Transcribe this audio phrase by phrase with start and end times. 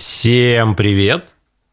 [0.00, 1.26] Всем привет!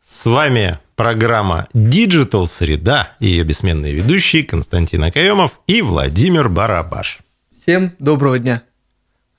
[0.06, 7.20] С вами программа Digital Среда и ее бессменные ведущие Константин Акаемов и Владимир Барабаш.
[7.58, 8.64] Всем доброго дня.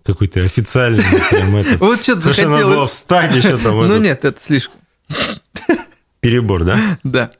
[0.04, 1.78] Какой-то официальный прям этот.
[1.80, 2.90] Вот что-то надо было захотелось.
[2.92, 3.86] встать еще там.
[3.86, 4.80] Ну нет, это слишком.
[6.20, 6.80] Перебор, да?
[7.02, 7.32] Да.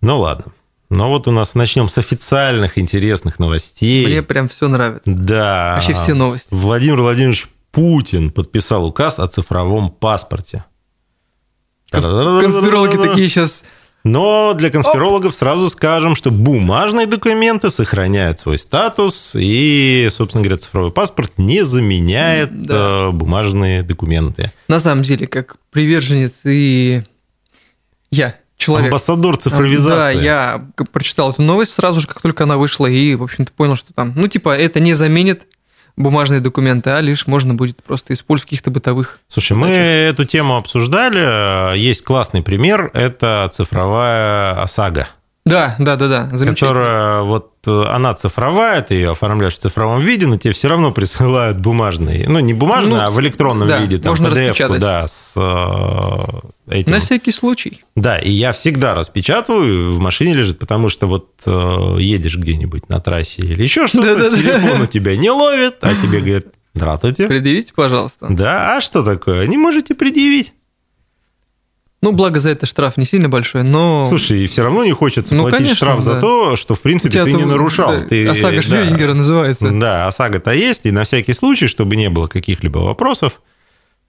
[0.00, 0.54] Ну ладно.
[0.88, 4.06] Но вот у нас начнем с официальных интересных новостей.
[4.06, 5.02] Мне прям все нравится.
[5.04, 5.74] Да.
[5.74, 6.48] Вообще все новости.
[6.50, 10.64] Владимир Владимирович Путин подписал указ о цифровом паспорте.
[11.90, 13.64] Конспирологи такие сейчас.
[14.04, 20.90] Но для конспирологов сразу скажем, что бумажные документы сохраняют свой статус, и, собственно говоря, цифровой
[20.90, 23.08] паспорт не заменяет Да.
[23.08, 24.52] э, бумажные документы.
[24.66, 27.02] На самом деле, как приверженец и
[28.10, 28.88] я, человек.
[28.88, 30.24] Амбассадор Да, цифровизации.
[30.24, 33.76] я к- прочитал эту новость сразу же, как только она вышла, и, в общем-то, понял,
[33.76, 35.44] что там, ну, типа, это не заменит
[35.96, 39.20] бумажные документы, а лишь можно будет просто использовать в каких-то бытовых.
[39.28, 41.76] Слушай, мы эту тему обсуждали.
[41.76, 42.90] Есть классный пример.
[42.94, 45.08] Это цифровая ОСАГО.
[45.44, 50.26] Да, да, да, да, которая вот э, она цифровая, ты ее оформляешь в цифровом виде,
[50.26, 53.98] но тебе все равно присылают бумажные, ну не бумажные, Ну, а в электронном да, виде,
[53.98, 54.80] там можно PDF, распечатать.
[54.80, 56.92] да, с э, этим.
[56.92, 57.82] На всякий случай.
[57.96, 63.00] Да, и я всегда распечатываю, в машине лежит, потому что вот э, едешь где-нибудь на
[63.00, 64.36] трассе или еще что-то, Да-да-да.
[64.36, 67.26] телефон у тебя не ловит, а тебе говорят, здравствуйте.
[67.26, 68.28] Предъявите, пожалуйста.
[68.30, 69.46] Да, а что такое?
[69.48, 70.52] Не можете предъявить.
[72.02, 74.04] Ну, благо за это штраф не сильно большой, но...
[74.08, 76.20] Слушай, и все равно не хочется Ну, платить конечно, штраф за да.
[76.20, 77.92] то, что, в принципе, ты не нарушал.
[77.92, 78.62] да, Ты, ОСАГО да.
[78.62, 79.70] Шрёдингера называется.
[79.70, 83.40] Да, ОСАГО-то есть, и на всякий случай, чтобы не было каких-либо вопросов,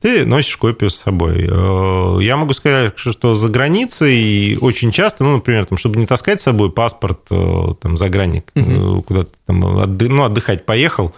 [0.01, 1.47] ты носишь копию с собой.
[1.49, 6.41] Э, Я могу сказать, что за границей очень часто, ну, например, там, чтобы не таскать
[6.41, 11.13] с собой паспорт э, там, загранник, э, куда-то там ну, отдыхать поехал,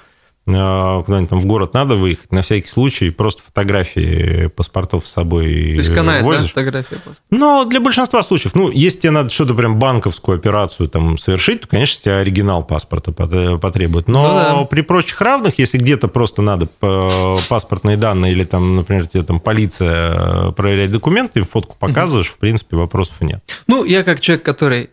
[0.48, 5.80] куда-нибудь там в город надо выехать, на всякий случай просто фотографии паспортов с собой То
[5.80, 6.50] есть канает, да, возишь.
[6.50, 6.98] фотография?
[7.32, 11.68] Но для большинства случаев, ну, если тебе надо что-то прям банковскую операцию там совершить, то,
[11.68, 14.08] конечно, тебе оригинал паспорта пот- потребует.
[14.08, 14.66] Но Ну да.
[14.66, 19.40] при прочих равных, если где-то просто надо п- паспортные данные или там, например, тебе там
[19.40, 23.44] полиция э, проверяет документы, фотку показываешь, в принципе, вопросов нет.
[23.68, 24.92] Ну, я как человек, который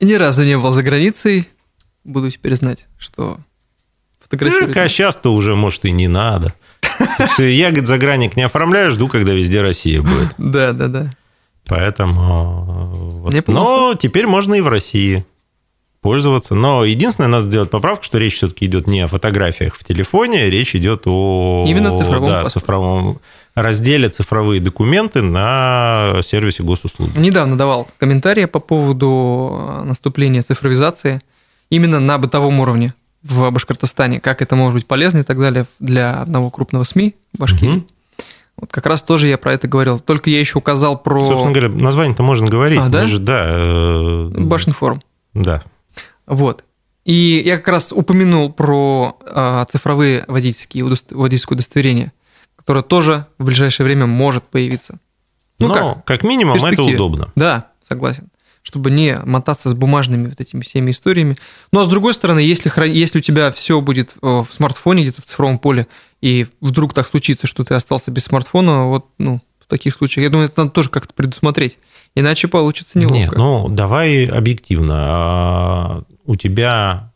[0.00, 1.48] ни разу не был за границей,
[2.04, 3.38] буду теперь знать, что
[4.28, 4.74] фотографировать...
[4.74, 6.54] Так, а сейчас-то уже, может, и не надо.
[7.38, 10.34] Я, говорит, загранник не оформляю, жду, когда везде Россия будет.
[10.38, 11.14] Да, да, да.
[11.66, 13.22] Поэтому...
[13.26, 13.48] э, вот.
[13.48, 15.24] Но теперь можно и в России
[16.00, 16.54] пользоваться.
[16.54, 20.74] Но единственное, надо сделать поправку, что речь все-таки идет не о фотографиях в телефоне, речь
[20.74, 22.60] идет о Именно цифровом да, паспорте.
[22.60, 23.20] цифровом
[23.54, 27.18] разделе цифровые документы на сервисе госуслуги.
[27.18, 31.20] Недавно давал комментарии по поводу э, наступления цифровизации
[31.70, 36.20] именно на бытовом уровне в Башкортостане, как это может быть полезно и так далее для
[36.20, 37.70] одного крупного СМИ Башкирии.
[37.72, 37.86] Мгм.
[38.56, 40.00] Вот как раз тоже я про это говорил.
[40.00, 42.78] Только я еще указал про Собственно говоря, название-то можно говорить.
[42.78, 43.06] А, да?
[43.06, 45.00] же, да, э, Башинформ.
[45.34, 45.62] Да.
[46.26, 46.64] Вот.
[47.04, 52.12] И я как раз упомянул про а, цифровые водительские удост- водительское удостоверение,
[52.56, 54.98] которое тоже в ближайшее время может появиться.
[55.58, 56.04] Ну Но, как?
[56.04, 57.32] как минимум, это удобно.
[57.34, 58.28] Да, согласен.
[58.62, 61.36] Чтобы не мотаться с бумажными вот этими всеми историями.
[61.72, 65.22] Ну а с другой стороны, если, если у тебя все будет э, в смартфоне, где-то
[65.22, 65.86] в цифровом поле,
[66.20, 70.30] и вдруг так случится, что ты остался без смартфона, вот, ну, в таких случаях, я
[70.30, 71.78] думаю, это надо тоже как-то предусмотреть.
[72.14, 73.18] Иначе получится неловко.
[73.18, 74.94] Нет, ну давай объективно.
[74.96, 77.07] А, У тебя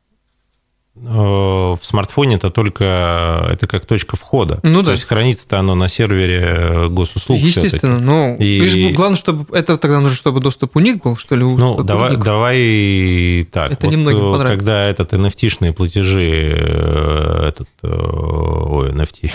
[1.05, 4.61] в смартфоне это только это как точка входа.
[4.63, 4.93] Ну То да.
[4.93, 7.39] есть хранится-то оно на сервере госуслуг.
[7.41, 11.17] Естественно, но И- лишь бы- главное, чтобы это тогда нужно, чтобы доступ у них был,
[11.17, 13.73] что ли, у Ну, давай, давай так.
[13.73, 14.59] Это вот, немногим э, понравится.
[14.59, 19.31] Когда этот NFT-шные платежи, э, этот, э, ой, NFT,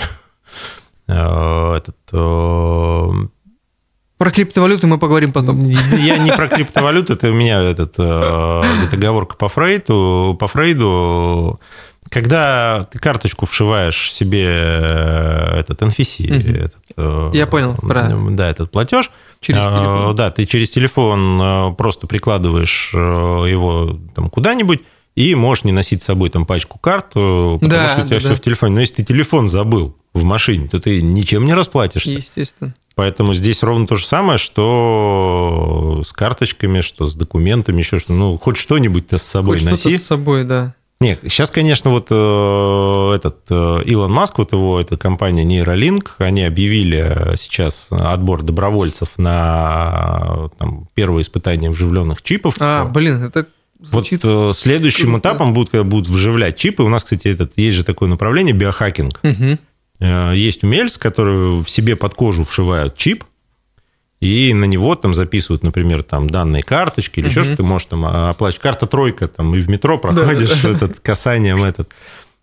[1.07, 3.09] э, этот, э,
[4.17, 5.63] Про криптовалюты мы поговорим потом.
[5.63, 11.59] Я не про криптовалюту, это у меня этот, э, где-то оговорка по Фрейду, по Фрейду.
[12.09, 16.25] Когда ты карточку вшиваешь себе э, этот NFC,
[16.63, 20.15] этот, э, Я понял, про- да, этот платеж, Через э, телефон.
[20.15, 24.81] да, ты через телефон э, просто прикладываешь э, его там куда-нибудь
[25.17, 28.15] и можешь не носить с собой там пачку карт, э, потому Да, что у тебя
[28.17, 28.35] да, все да.
[28.35, 28.75] в телефоне.
[28.75, 32.11] Но если ты телефон забыл в машине, то ты ничем не расплатишься.
[32.11, 32.75] Естественно.
[32.93, 38.37] Поэтому здесь ровно то же самое, что с карточками, что с документами, еще что Ну,
[38.37, 39.97] хоть что-нибудь ты с собой Хоть что-то носи.
[39.97, 40.75] с собой, да.
[40.99, 46.43] Нет, сейчас, конечно, вот э, этот э, Илон Маск, вот его, эта компания Neuralink, они
[46.43, 52.55] объявили сейчас отбор добровольцев на там, первое испытание вживленных чипов.
[52.59, 53.45] А, блин, это
[53.79, 54.21] Вот звучит...
[54.23, 55.19] э, следующим круто.
[55.19, 56.83] этапом будут, когда будут вживлять чипы.
[56.83, 59.19] У нас, кстати, этот, есть же такое направление биохакинг.
[59.23, 59.59] Мгм.
[59.99, 63.23] Э, Есть умельцы, которые в себе под кожу вшивают чип,
[64.19, 68.05] и на него там записывают, например, там данные карточки или еще что-то, ты можешь там
[68.05, 68.63] оплачивать.
[68.63, 70.69] Карта тройка, там и в метро проходишь да.
[70.75, 71.89] этот касанием этот.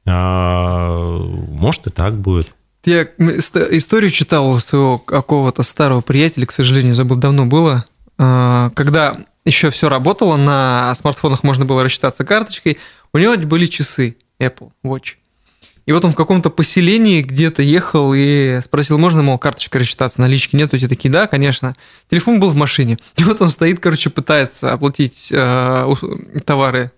[0.06, 2.54] А, может, и так будет.
[2.84, 7.86] Я историю читал своего какого-то старого приятеля, к сожалению, забыл, давно было,
[8.18, 12.78] а, когда еще все работало, на смартфонах можно было рассчитаться карточкой,
[13.12, 15.16] у него были часы Apple Watch.
[15.86, 20.56] И вот он в каком-то поселении где-то ехал и спросил, можно, мол, карточкой рассчитаться, налички
[20.56, 20.72] нет?
[20.72, 21.76] Эти такие, да, конечно.
[22.08, 22.98] Телефон был в машине.
[23.16, 25.94] И вот он стоит, короче, пытается оплатить э,
[26.46, 26.90] товары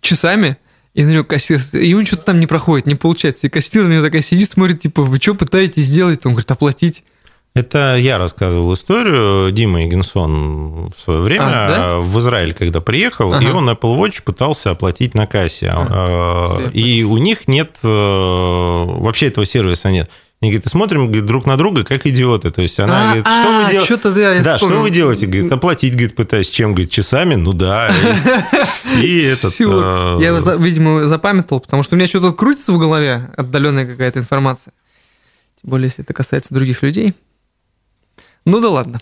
[0.00, 0.58] часами,
[0.92, 3.48] и на него кассир, и он что-то там не проходит, не получается.
[3.48, 6.24] И кассир на него такая сидит, смотрит, типа, вы что пытаетесь сделать?
[6.24, 7.02] Он говорит, оплатить.
[7.54, 9.52] Это я рассказывал историю.
[9.52, 11.98] Дима Игенсон в свое время а, да?
[12.00, 13.44] в Израиль, когда приехал, ага.
[13.44, 15.70] и он Apple Watch пытался оплатить на кассе.
[15.72, 20.10] А, и у них нет, э, вообще этого сервиса нет.
[20.40, 22.50] Они говорят, смотрим говорит, друг на друга, как идиоты.
[22.50, 23.84] То есть она а, говорит, что а, вы делаете?
[23.86, 25.26] Что-то, да, да что вы делаете?
[25.26, 26.50] Говорит, оплатить, говорит, пытаюсь.
[26.50, 26.72] Чем?
[26.72, 27.36] Говорит, часами?
[27.36, 27.88] Ну да.
[29.00, 29.54] И этот...
[29.60, 34.72] Э, я, видимо, запамятовал, потому что у меня что-то крутится в голове, отдаленная какая-то информация.
[35.62, 37.14] Тем более, если это касается других людей.
[38.44, 39.00] Ну да ладно.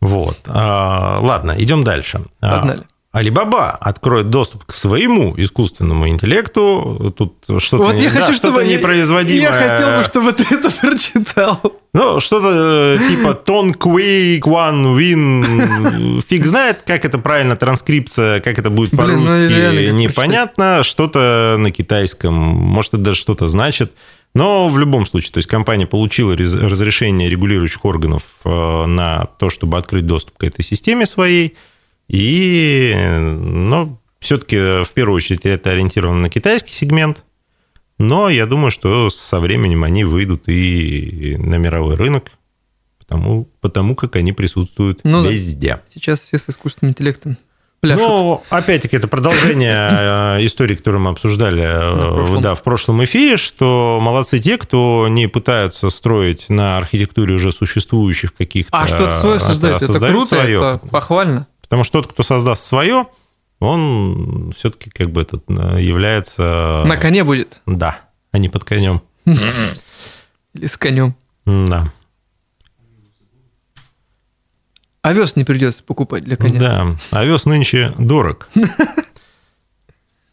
[0.00, 0.38] Вот.
[0.46, 2.20] А, ладно, идем дальше.
[2.40, 2.84] А, Погнали.
[3.16, 7.14] Алибаба откроет доступ к своему искусственному интеллекту.
[7.16, 9.40] Тут что-то вот не, я хочу, да, чтобы что непроизводимое.
[9.40, 11.60] Я хотел бы, чтобы ты это прочитал.
[11.94, 16.20] Ну, что-то э, типа Тон Куэй, Кван Вин.
[16.28, 20.82] Фиг знает, как это правильно транскрипция, как это будет ну, по-русски, непонятно.
[20.82, 23.94] Что-то на китайском, может, это даже что-то значит.
[24.36, 29.78] Но в любом случае, то есть компания получила разрешение регулирующих органов э, на то, чтобы
[29.78, 31.56] открыть доступ к этой системе своей.
[32.06, 37.24] И, ну, все-таки в первую очередь это ориентировано на китайский сегмент.
[37.96, 42.30] Но я думаю, что со временем они выйдут и на мировой рынок,
[42.98, 45.76] потому, потому как они присутствуют ну, везде.
[45.76, 45.82] Да.
[45.88, 47.38] Сейчас все с искусственным интеллектом
[47.80, 48.02] пляшут.
[48.02, 49.88] Ну, опять-таки, это продолжение
[50.38, 55.26] э, истории, которую мы обсуждали э, да, в прошлом эфире, что молодцы те, кто не
[55.26, 58.76] пытаются строить на архитектуре уже существующих каких-то...
[58.76, 60.58] А что-то свое создает, это круто, свое.
[60.58, 61.46] это похвально.
[61.62, 63.06] Потому что тот, кто создаст свое,
[63.58, 66.84] он все-таки как бы этот э, является...
[66.86, 67.62] На коне будет.
[67.66, 67.98] Да,
[68.32, 69.02] а не под конем.
[69.24, 71.16] Или с конем.
[71.44, 71.92] Да.
[75.06, 76.58] Овес не придется покупать для коня.
[76.58, 78.48] Да, овес нынче дорог.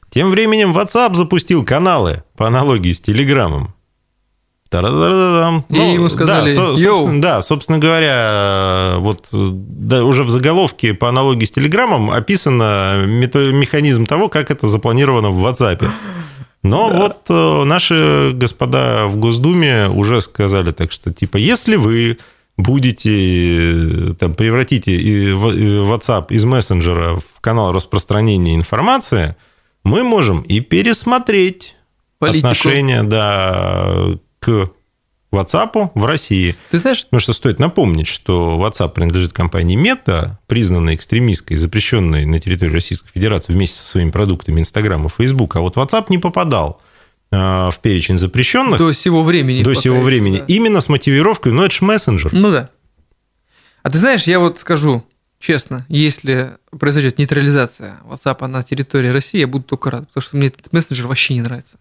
[0.10, 3.76] Тем временем WhatsApp запустил каналы по аналогии с Телеграмом.
[4.72, 10.96] И ну, ему сказали, да, со, собственно, да, собственно говоря, вот да, уже в заголовке
[10.96, 15.88] по аналогии с Телеграмом описано механизм того, как это запланировано в WhatsApp.
[16.64, 16.98] Но да.
[16.98, 22.18] вот э, наши господа в Госдуме уже сказали так, что типа, если вы
[22.58, 24.96] будете, там, превратите
[25.32, 29.36] WhatsApp из мессенджера в канал распространения информации,
[29.84, 31.76] мы можем и пересмотреть
[32.20, 32.48] Политику.
[32.48, 34.70] отношение да, к
[35.32, 36.56] WhatsApp в России.
[36.70, 37.04] Ты знаешь...
[37.04, 43.10] Потому что стоит напомнить, что WhatsApp принадлежит компании Meta, признанной экстремистской, запрещенной на территории Российской
[43.10, 45.56] Федерации вместе со своими продуктами Instagram и Facebook.
[45.56, 46.93] А вот WhatsApp не попадал Э,
[47.34, 48.80] в перечень запрещенных.
[48.80, 49.64] До сего времени.
[49.64, 50.40] До сего времени.
[50.40, 50.46] Да.
[50.48, 52.34] Именно с мотивировкой, но это же мессенджер.
[52.34, 52.70] Ну да.
[53.82, 55.04] А ты знаешь, я вот скажу
[55.40, 60.48] честно, если произойдет нейтрализация WhatsApp на территории России, я буду только рад, потому что мне
[60.48, 61.78] этот мессенджер вообще не нравится.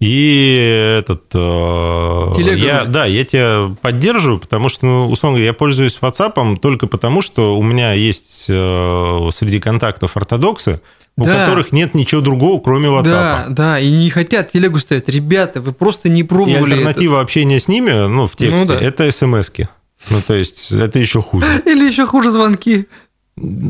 [0.00, 1.24] И этот...
[1.34, 2.56] Э, Телега.
[2.56, 7.20] Я, да, я тебя поддерживаю, потому что, ну, условно говоря, я пользуюсь WhatsApp только потому,
[7.20, 10.80] что у меня есть э, среди контактов ортодоксы,
[11.16, 11.46] у да.
[11.46, 13.02] которых нет ничего другого, кроме WhatsApp.
[13.02, 15.08] Да, да, и не хотят телегу ставить.
[15.08, 16.60] Ребята, вы просто не пробовали.
[16.60, 17.22] И альтернатива это.
[17.22, 18.78] общения с ними, ну, в тексте, ну, да.
[18.80, 19.68] это смс-ки.
[20.10, 21.44] Ну, то есть, это еще хуже.
[21.66, 22.86] Или еще хуже звонки.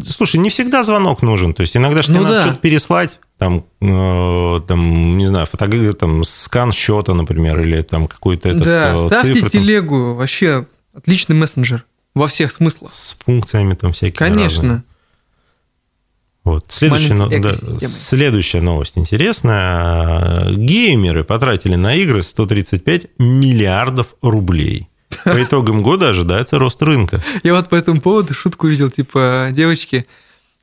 [0.06, 1.54] Слушай, не всегда звонок нужен.
[1.54, 2.28] То есть, иногда же ну, да.
[2.28, 8.09] надо что-то переслать там, э, там, не знаю, фотография, там, скан счета, например, или там
[8.09, 10.16] какой-то этот Да, э, ставьте цифры, телегу, там.
[10.16, 12.90] вообще отличный мессенджер во всех смыслах.
[12.90, 14.62] С функциями там всякими Конечно.
[14.62, 14.83] Разными.
[16.45, 16.64] Вот.
[16.68, 17.52] Следующая, да,
[17.87, 20.50] следующая новость интересная.
[20.50, 24.88] Геймеры потратили на игры 135 миллиардов рублей.
[25.25, 27.23] По итогам года ожидается рост рынка.
[27.42, 30.07] Я вот по этому поводу шутку видел, типа, девочки,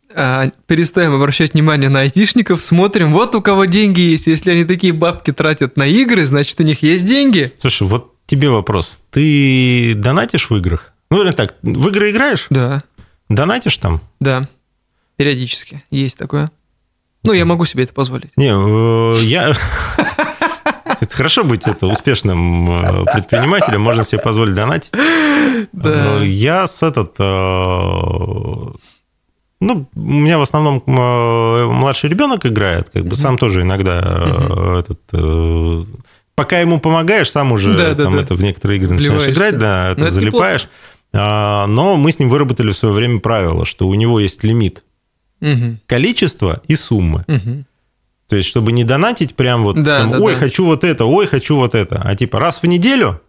[0.07, 4.27] перестаем обращать внимание на айтишников, смотрим, вот у кого деньги есть.
[4.27, 7.53] Если они такие бабки тратят на игры, значит, у них есть деньги.
[7.59, 9.03] Слушай, вот тебе вопрос.
[9.11, 10.93] Ты донатишь в играх?
[11.11, 12.47] Ну, или так, в игры играешь?
[12.49, 12.83] Да.
[13.29, 14.01] Донатишь там?
[14.19, 14.47] Да,
[15.17, 15.83] периодически.
[15.89, 16.51] Есть такое.
[17.23, 18.31] Ну, я могу себе это позволить.
[18.37, 19.53] Не, э, я...
[21.01, 24.91] Это хорошо быть это, успешным э, предпринимателем, можно себе позволить донатить.
[25.73, 26.19] Да.
[26.23, 27.17] Я с этот...
[29.65, 34.79] Ну, у меня в основном э, младший ребенок играет, как бы сам тоже иногда э,
[34.79, 34.99] этот...
[35.13, 35.83] э,
[36.35, 38.21] Пока ему помогаешь, сам уже Да, там да.
[38.21, 39.33] это в некоторые игры начинаешь Вливаешься.
[39.33, 40.67] играть, да, это это залипаешь.
[41.13, 44.83] А, Но мы с ним выработали в свое время правило, что у него есть лимит
[45.39, 47.23] Мгм, количества и суммы.
[47.27, 47.65] мгм.
[48.27, 50.39] То есть, чтобы не донатить прям вот, Да, там, да, ой, да.
[50.39, 53.21] хочу вот это, ой, хочу вот это, а типа раз в неделю,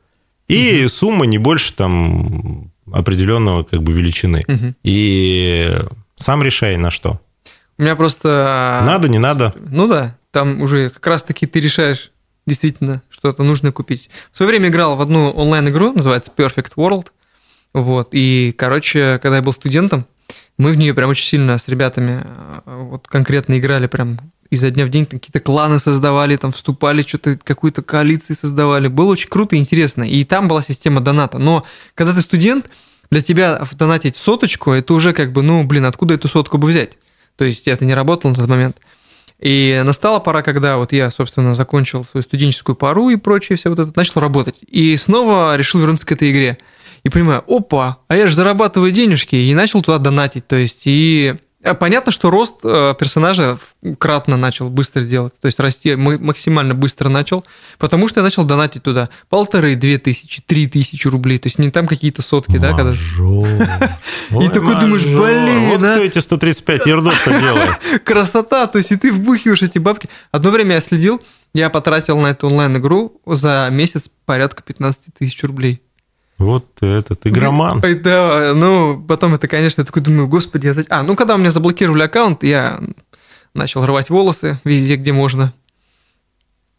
[0.49, 4.45] и сумма не больше там определенного как бы величины.
[4.49, 4.75] Мгм.
[4.83, 5.76] И
[6.16, 7.20] сам решай на что.
[7.78, 8.82] У меня просто...
[8.85, 9.54] Надо, не надо.
[9.56, 12.11] Ну да, там уже как раз-таки ты решаешь
[12.46, 14.08] действительно что-то нужно купить.
[14.32, 17.08] В свое время играл в одну онлайн-игру, называется Perfect World.
[17.75, 20.06] Вот, и, короче, когда я был студентом,
[20.56, 24.18] мы в нее прям очень сильно с ребятами э, вот конкретно играли прям
[24.49, 28.88] изо дня в день, какие-то кланы создавали, там вступали, что-то какую-то коалиции создавали.
[28.88, 30.04] Было очень круто и интересно.
[30.04, 31.38] И там была система доната.
[31.38, 32.70] Но когда ты студент,
[33.11, 36.99] для тебя донатить соточку, это уже как бы, ну, блин, откуда эту сотку бы взять?
[37.37, 38.79] То есть это не работало на тот момент.
[39.39, 43.79] И настала пора, когда вот я, собственно, закончил свою студенческую пару и прочее, все вот
[43.79, 44.61] это, начал работать.
[44.67, 46.59] И снова решил вернуться к этой игре.
[47.05, 50.47] И понимаю, опа, а я же зарабатываю денежки, и начал туда донатить.
[50.47, 51.35] То есть, и
[51.79, 53.59] понятно, что рост э, персонажа
[53.99, 55.35] кратно начал быстро делать.
[55.41, 57.45] То есть расти максимально быстро начал,
[57.79, 61.39] потому что я начал донатить туда полторы, две тысячи, три тысячи рублей.
[61.39, 62.91] То есть не там какие-то сотки, да, когда...
[62.91, 63.49] Мажор.
[64.33, 65.29] Ой, такой думаешь, мажор.
[65.29, 65.95] блин, Вот а?
[65.95, 68.03] кто эти 135 ердов-то делает.
[68.05, 70.09] красота, то есть и ты вбухиваешь эти бабки.
[70.31, 71.23] Одно время я следил,
[71.55, 75.81] я потратил на эту онлайн-игру за месяц порядка 15 тысяч рублей.
[76.38, 77.83] Вот этот игроман.
[78.02, 80.75] Да, ну, потом это, конечно, я такой думаю, господи, я...
[80.90, 82.78] А, ну, когда у меня заблокировали аккаунт, я
[83.55, 85.52] начал рвать волосы везде, где можно.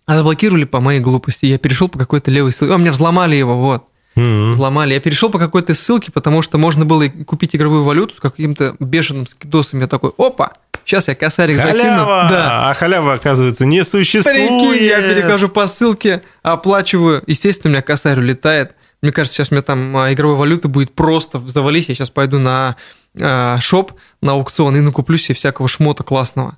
[0.06, 1.48] А заблокировали по моей глупости.
[1.48, 2.74] Я перешел по какой-то левой ссылке.
[2.74, 3.86] А, меня взломали его, вот.
[4.16, 4.52] М.
[4.52, 4.94] Взломали.
[4.94, 9.28] Я перешел по какой-то ссылке, потому что можно было купить игровую валюту с каким-то бешеным
[9.28, 9.82] скидосом.
[9.82, 10.54] Я такой, опа,
[10.86, 11.82] сейчас я косарик закину.
[11.82, 12.28] Халява!
[12.30, 12.70] Да.
[12.70, 14.38] А халява, оказывается, не существует.
[14.38, 17.24] Прикинь, я перехожу по ссылке, оплачиваю.
[17.28, 18.74] Естественно, у меня косарь улетает.
[19.01, 21.89] Мне кажется, сейчас у меня там а, игровой валюты будет просто завались.
[21.89, 22.75] Я сейчас пойду на
[23.20, 26.58] а, шоп, на аукцион и накуплю себе всякого шмота классного.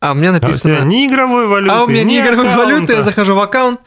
[0.00, 0.84] А у меня А у написано...
[0.84, 2.58] ни игровой валюты, А у меня не игровой аккаунта.
[2.74, 3.80] валюты, я захожу в аккаунт,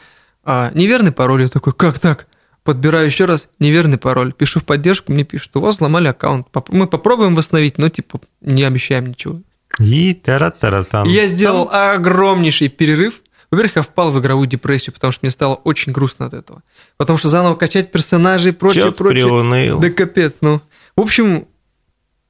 [0.44, 2.26] а, неверный пароль, я такой, как так?
[2.64, 6.86] Подбираю еще раз, неверный пароль, пишу в поддержку, мне пишут, у вас взломали аккаунт, мы
[6.86, 9.40] попробуем восстановить, но типа не обещаем ничего.
[9.78, 11.06] И тара-тара-тан.
[11.06, 13.22] И я сделал огромнейший перерыв.
[13.50, 16.62] Во-первых, я впал в игровую депрессию, потому что мне стало очень грустно от этого.
[16.98, 19.24] Потому что заново качать персонажей и прочее, ты прочее.
[19.24, 19.80] приуныл?
[19.80, 20.60] Да капец, ну.
[20.96, 21.46] В общем,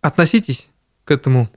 [0.00, 0.68] относитесь
[1.04, 1.48] к этому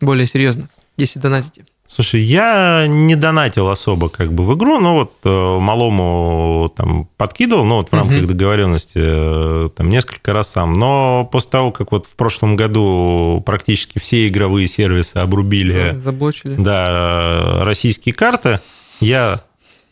[0.00, 1.64] более серьезно, если донатите.
[1.88, 7.64] Слушай, я не донатил особо как бы в игру, но вот э, малому там подкидывал,
[7.64, 8.26] ну вот в рамках Мгм.
[8.26, 10.72] договоренности э, там несколько раз сам.
[10.72, 16.56] Но после того, как вот в прошлом году практически все игровые сервисы обрубили, Заблочили.
[16.56, 18.60] да, российские карты,
[19.00, 19.40] я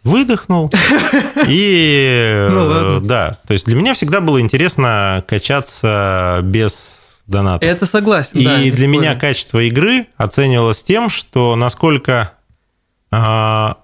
[0.02, 0.70] выдохнул
[1.48, 7.64] и Ну э, да, то есть для меня всегда было интересно качаться без доната.
[7.64, 12.32] Это согласен, И да, для меня качество игры оценивалось тем, что насколько
[13.10, 13.78] а,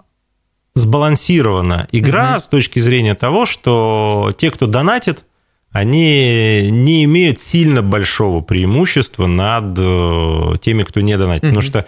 [0.75, 5.25] сбалансирована игра с точки зрения того, что те, кто донатит,
[5.73, 11.43] они не имеют сильно большого преимущества над э, теми, кто не донатит.
[11.43, 11.87] Потому что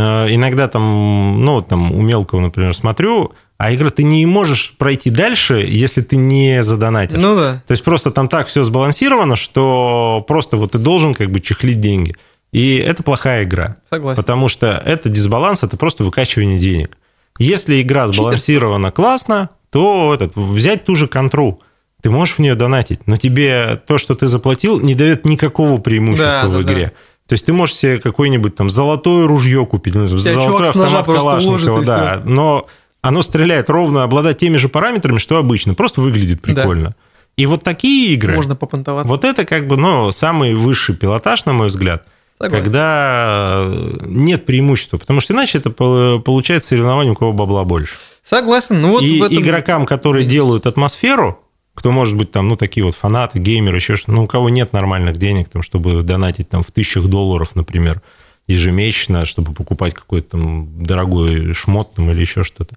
[0.00, 5.64] иногда там, ну, там у мелкого, например, смотрю, а игра ты не можешь пройти дальше,
[5.66, 7.18] если ты не задонатишь.
[7.18, 7.62] Ну да.
[7.66, 11.80] То есть просто там так все сбалансировано, что просто вот ты должен как бы чехлить
[11.80, 12.16] деньги.
[12.52, 13.76] И это плохая игра.
[13.88, 14.20] Согласен.
[14.20, 16.98] Потому что это дисбаланс, это просто выкачивание денег.
[17.38, 21.60] Если игра сбалансирована классно, то этот, взять ту же контру.
[22.02, 26.42] Ты можешь в нее донатить, но тебе то, что ты заплатил, не дает никакого преимущества
[26.42, 26.92] Да, в да, игре.
[27.32, 32.22] То есть ты можешь себе какое-нибудь там золотое ружье купить, ну, золотой автомат Калашникова, да,
[32.26, 32.66] но
[33.00, 36.52] оно стреляет ровно, обладает теми же параметрами, что обычно, просто выглядит Да.
[36.52, 36.94] прикольно.
[37.38, 39.08] И вот такие игры, Можно попонтоваться.
[39.08, 42.04] вот это как бы, ну, самый высший пилотаж, на мой взгляд,
[42.38, 42.64] Согласен.
[42.66, 43.64] когда
[44.04, 47.94] нет преимущества, потому что иначе это пол- получается соревнование, у кого бабла больше.
[48.22, 48.82] Согласен.
[48.82, 49.32] Ну вот и этом...
[49.38, 50.32] игрокам, которые минус.
[50.34, 51.38] делают атмосферу,
[51.74, 54.72] кто может быть там, ну, такие вот фанаты, геймеры, еще что ну, у кого нет
[54.72, 58.02] нормальных денег, там, чтобы донатить там в тысячах долларов, например,
[58.46, 62.76] ежемесячно, чтобы покупать какой-то там дорогой шмот там, или еще что-то.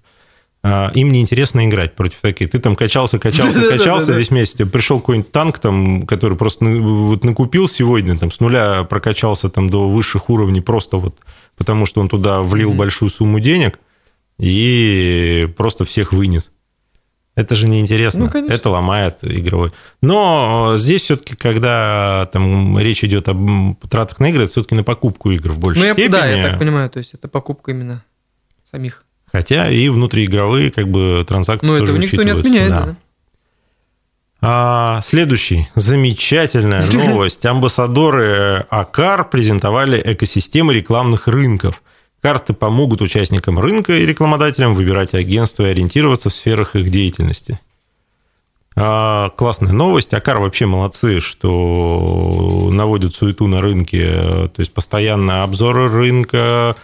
[0.62, 2.50] А, Им неинтересно играть против таких.
[2.50, 4.54] Ты там качался, качался, качался весь месяц.
[4.54, 9.68] Тебе пришел какой-нибудь танк, там, который просто вот накупил сегодня, там, с нуля прокачался там,
[9.68, 11.16] до высших уровней просто вот
[11.56, 13.78] потому, что он туда влил большую сумму денег.
[14.38, 16.50] и просто всех вынес.
[17.36, 18.30] Это же неинтересно.
[18.32, 19.70] Ну, это ломает игровой.
[20.00, 25.30] Но здесь все-таки, когда там речь идет об тратах на игры, это все-таки на покупку
[25.30, 26.12] игр в большей ну, я, степени.
[26.12, 28.02] Да, я так понимаю, то есть это покупка именно
[28.64, 29.04] самих.
[29.30, 32.70] Хотя и внутриигровые как бы транзакции Но тоже этого никто не отменяет.
[32.70, 32.84] Да.
[32.86, 32.96] Да.
[34.40, 35.68] А, следующий.
[35.74, 37.44] Замечательная новость.
[37.44, 41.82] Амбассадоры АКАР презентовали экосистемы рекламных рынков.
[42.26, 47.60] Карты помогут участникам рынка и рекламодателям выбирать агентство и ориентироваться в сферах их деятельности.
[48.74, 50.12] А, классная новость.
[50.12, 54.08] Акар вообще молодцы, что наводят суету на рынке.
[54.48, 56.74] То есть постоянно обзоры рынка,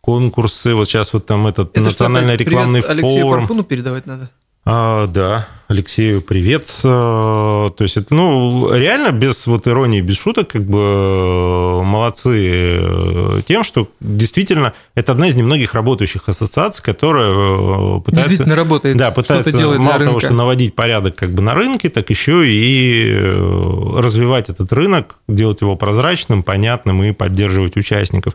[0.00, 0.76] конкурсы.
[0.76, 3.40] Вот сейчас вот там этот Это национальный рекламный привет Алексею форум.
[3.40, 4.30] Парфуну передавать надо.
[4.64, 6.72] А, да, Алексею привет.
[6.84, 12.78] А, То есть это, ну, реально без вот иронии, без шуток, как бы э, молодцы
[12.80, 18.28] э, тем, что действительно это одна из немногих работающих ассоциаций, которая э, пытается...
[18.28, 18.96] Действительно работает.
[18.96, 22.48] Да, пытается что-то делает мало того, что наводить порядок как бы на рынке, так еще
[22.48, 28.34] и э, развивать этот рынок, делать его прозрачным, понятным и поддерживать участников.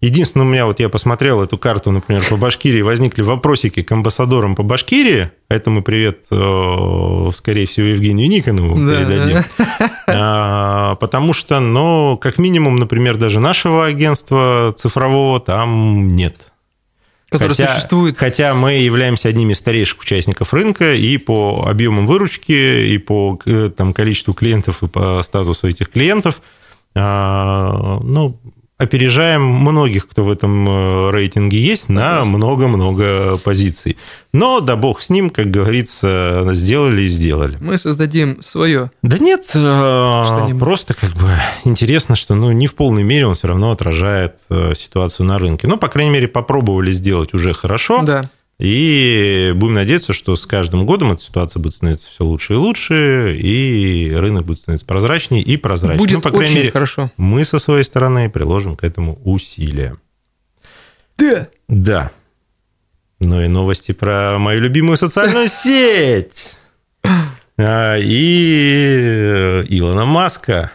[0.00, 4.54] Единственное, у меня вот я посмотрел эту карту, например, по Башкирии, возникли вопросики к амбассадорам
[4.54, 5.32] по Башкирии.
[5.48, 9.38] Это мы привет, э, скорее всего, Евгению Никонову Да, передадим.
[10.06, 16.52] А, Потому что, ну, как минимум, например, даже нашего агентства цифрового там нет.
[17.30, 18.16] Который хотя, существует.
[18.16, 23.70] Хотя мы являемся одними из старейших участников рынка и по объемам выручки, и по э,
[23.76, 26.40] там, количеству клиентов, и по статусу этих клиентов.
[26.94, 28.40] А, Ну,
[28.78, 33.98] опережаем многих, кто в этом э, рейтинге есть, на много-много позиций.
[34.32, 37.58] Но да бог с ним, как говорится, сделали и сделали.
[37.60, 38.92] Мы создадим свое.
[39.02, 41.28] Да нет, э, просто как бы
[41.64, 45.66] интересно, что ну, не в полной мере он все равно отражает э, ситуацию на рынке.
[45.66, 48.02] Ну, по крайней мере, попробовали сделать уже хорошо.
[48.04, 48.30] Да.
[48.58, 53.36] И будем надеяться, что с каждым годом эта ситуация будет становиться все лучше и лучше,
[53.40, 55.98] и рынок будет становиться прозрачнее и прозрачнее.
[55.98, 57.10] Будет ну, по крайней очень мере, хорошо.
[57.16, 59.96] мы со своей стороны приложим к этому усилия.
[61.16, 61.48] Да.
[61.68, 62.10] Да.
[63.20, 66.56] Ну и новости про мою любимую социальную сеть.
[67.60, 70.70] А, И Илона Маска.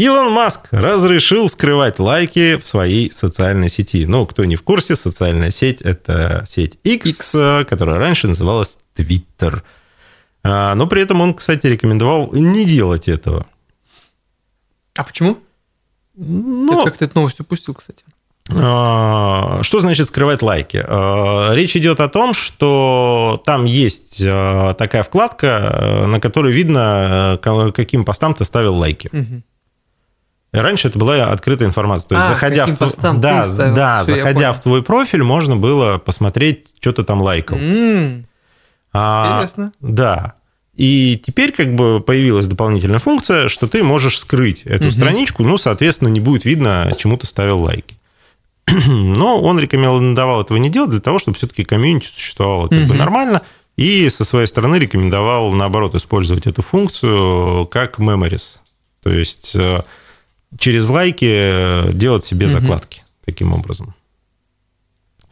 [0.00, 4.06] Илон Маск разрешил скрывать лайки в своей социальной сети.
[4.06, 7.30] Ну, кто не в курсе, социальная сеть– это сеть X, X.
[7.68, 9.60] которая раньше называлась Twitter.
[10.42, 13.46] А, Но при этом он, кстати, рекомендовал не делать этого.
[14.96, 15.36] А почему?
[16.16, 18.02] Ну, Я как-то эту новость упустил, кстати.
[18.50, 20.82] А, Что значит скрывать лайки?
[20.82, 27.38] А, Речь идет о том, что там есть такая вкладка, на которой видно,
[27.74, 29.10] каким постам ты ставил лайки.
[29.12, 29.44] Мгм.
[30.52, 32.08] Раньше это была открытая информация.
[32.08, 33.74] То есть, А, заходя, в, постам да, ставил.
[33.76, 37.56] да, заходя в твой профиль, можно было посмотреть, что ты там лайкал.
[37.58, 38.26] М,
[38.92, 39.72] А, Интересно.
[39.80, 40.34] Да.
[40.74, 44.90] И теперь как бы появилась дополнительная функция, что ты можешь скрыть эту Мгм.
[44.92, 47.96] страничку, ну, соответственно, не будет видно, чему ты ставил лайки.
[48.88, 52.98] Но он рекомендовал этого не делать для того, чтобы все-таки комьюнити существовало как бы Мгм.
[52.98, 53.42] нормально,
[53.76, 58.58] и со своей стороны рекомендовал, наоборот, использовать эту функцию как memories.
[59.02, 59.82] То есть э,
[60.58, 62.54] через лайки э, делать себе Мгм.
[62.60, 63.94] закладки таким образом.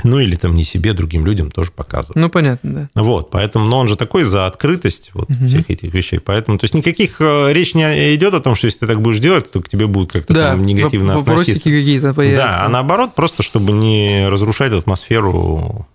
[0.04, 2.16] Ну, или там не себе, другим людям тоже показывать.
[2.16, 3.02] Ну, понятно, да.
[3.02, 5.48] Вот, поэтому, но он же такой за открытость вот Мгм.
[5.48, 6.20] всех этих вещей.
[6.20, 9.18] Поэтому, то есть никаких э, речь не идет о том, что если ты так будешь
[9.18, 11.68] делать, то к тебе будут как-то Да, там негативно относиться.
[11.68, 12.42] какие-то появятся.
[12.44, 15.88] Да, а наоборот, просто чтобы не разрушать атмосферу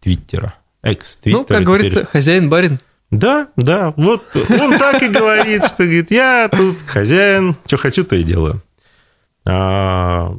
[0.00, 0.54] Твиттера.
[0.82, 1.40] Экс-твиттера.
[1.40, 2.78] Ну, как говорится, хозяин-барин.
[3.10, 8.16] Да, да, вот он так и говорит, что говорит, я тут хозяин, что хочу, то
[8.16, 8.60] и делаю.
[9.46, 10.34] А,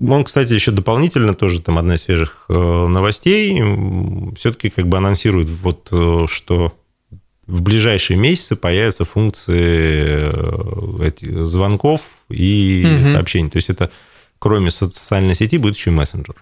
[0.00, 2.52] Он, кстати, еще дополнительно, тоже там одна из свежих э,
[2.86, 3.60] новостей,
[4.36, 6.72] все-таки как бы анонсирует, вот, э, что
[7.46, 13.04] в ближайшие месяцы появятся функции э, этих звонков и Мгм.
[13.12, 13.50] сообщений.
[13.50, 13.90] То есть это
[14.38, 16.36] кроме социальной сети будет еще и мессенджер.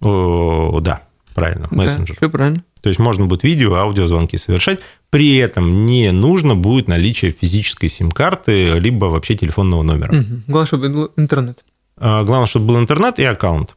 [0.00, 1.02] О, да,
[1.34, 2.16] правильно, мессенджер.
[2.16, 2.64] все правильно.
[2.82, 4.80] То есть можно будет видео, аудиозвонки совершать.
[5.10, 10.12] При этом не нужно будет наличие физической сим-карты, либо вообще телефонного номера.
[10.12, 10.42] Мгм.
[10.48, 11.58] Главное, чтобы был интернет.
[11.96, 13.76] А, Главное, чтобы был интернет и аккаунт.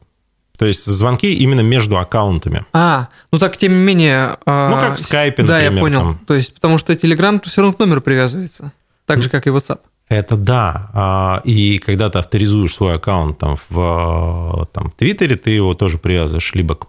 [0.58, 2.64] То есть звонки именно между аккаунтами.
[2.72, 4.38] А, ну так, тем не менее...
[4.46, 5.98] а, Ну, как в скайпе, Да, я например, понял.
[6.00, 6.20] там.
[6.26, 8.72] То есть, потому что Telegram все равно к номеру привязывается.
[9.04, 9.80] Так же, как и WhatsApp.
[10.08, 10.90] Это да.
[10.94, 16.54] А, И когда ты авторизуешь свой аккаунт там, в там, Твиттере, ты его тоже привязываешь
[16.54, 16.86] либо к,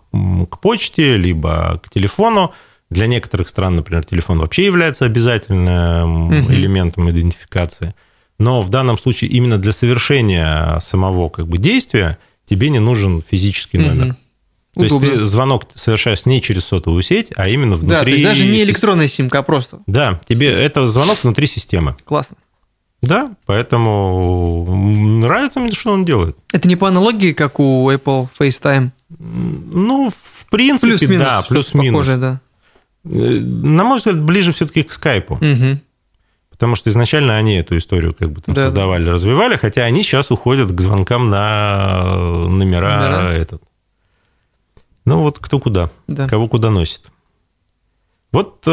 [0.50, 2.54] к почте, либо к телефону.
[2.90, 6.54] Для некоторых стран, например, телефон вообще является обязательным Мгм.
[6.54, 7.94] элементом идентификации.
[8.40, 13.80] Но в данном случае именно для совершения самого как бы, действия тебе не нужен физический
[13.80, 14.06] номер.
[14.06, 14.18] Мгм.
[14.76, 15.18] То есть Удобно.
[15.18, 17.90] ты звонок совершаешь не через сотовую сеть, а именно внутри...
[17.98, 19.80] Да, то есть даже не электронная симка, а просто.
[19.88, 21.96] Да, тебе это звонок внутри системы.
[22.06, 22.38] Классно.
[23.02, 24.66] Да, поэтому
[25.22, 26.36] нравится мне, что он делает.
[26.52, 28.90] Это не по аналогии, как у Apple FaceTime.
[29.20, 31.24] Ну, в принципе, Плюс-минус.
[31.26, 31.92] да, плюс-минус.
[32.00, 32.42] Похожее, да.
[33.06, 35.38] Э, На мой взгляд, ближе все-таки к скайпу.
[35.42, 35.80] Мгм.
[36.50, 38.64] Потому что изначально они эту историю как бы там Да.
[38.64, 42.04] создавали, развивали, хотя они сейчас уходят к звонкам на
[42.48, 43.32] номера, Номера.
[43.32, 43.62] этот.
[45.06, 46.28] Ну вот кто куда, Да.
[46.28, 47.12] кого куда носит.
[48.38, 48.72] Вот э,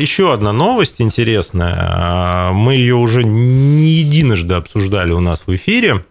[0.00, 1.76] еще одна новость интересная.
[1.78, 6.04] А, Мы ее уже не единожды обсуждали у нас в эфире.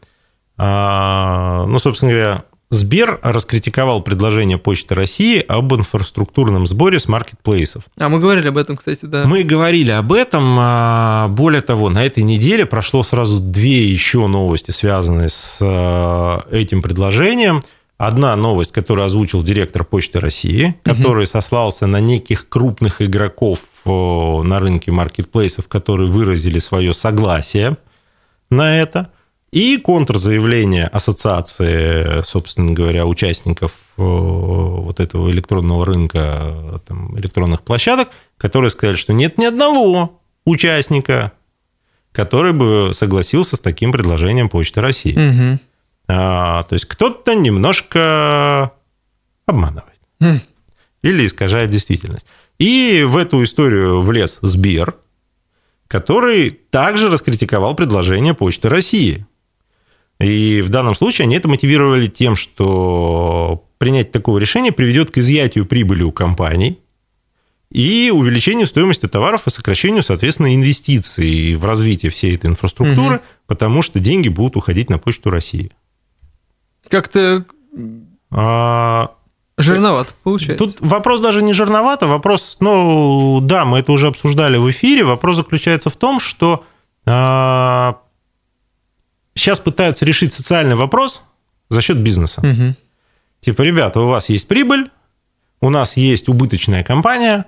[0.57, 7.83] А, Ну, собственно говоря, Сбер раскритиковал предложение Почты России об инфраструктурном сборе с маркетплейсов.
[7.99, 9.25] А мы говорили об этом, кстати, да.
[9.25, 10.55] Мы говорили об этом.
[10.57, 16.81] а, Более того, на этой неделе прошло сразу две еще новости, связанные с а, этим
[16.81, 17.59] предложением.
[17.97, 24.59] Одна новость, которую озвучил директор Почты России, который сослался на неких крупных игроков о, на
[24.59, 27.77] рынке маркетплейсов, которые выразили свое согласие
[28.49, 29.11] на это.
[29.51, 38.09] И контрзаявление ассоциации, собственно говоря, участников э, вот этого электронного рынка, э, там, электронных площадок,
[38.37, 41.33] которые сказали, что нет ни одного участника,
[42.11, 45.15] который бы согласился с таким предложением Почты России.
[45.15, 45.59] Мгм.
[46.07, 48.71] А, то есть кто-то немножко
[49.45, 50.39] обманывает Хм.
[51.01, 52.25] или искажает действительность.
[52.59, 54.95] И в эту историю влез Сбер,
[55.87, 59.25] который также раскритиковал предложение Почты России.
[60.19, 65.65] И в данном случае они это мотивировали тем, что принять такое решение приведет к изъятию
[65.65, 66.79] прибыли у компаний
[67.71, 73.21] и увеличению стоимости товаров и сокращению, соответственно, инвестиций в развитие всей этой инфраструктуры, Мгм.
[73.47, 75.71] потому что деньги будут уходить на Почту России.
[76.93, 77.43] Как-то
[78.29, 79.09] А,
[79.57, 80.63] жирновато получается.
[80.63, 85.37] Тут вопрос даже не жирновато, вопрос, ну, да, мы это уже обсуждали в эфире, вопрос
[85.37, 86.63] заключается в том, что
[87.07, 87.97] а,
[89.33, 91.23] сейчас пытаются решить социальный вопрос
[91.69, 92.41] за счет бизнеса.
[92.45, 92.75] Мгм.
[93.39, 94.91] Типа, ребята, у вас есть прибыль,
[95.61, 97.45] у нас есть убыточная компания,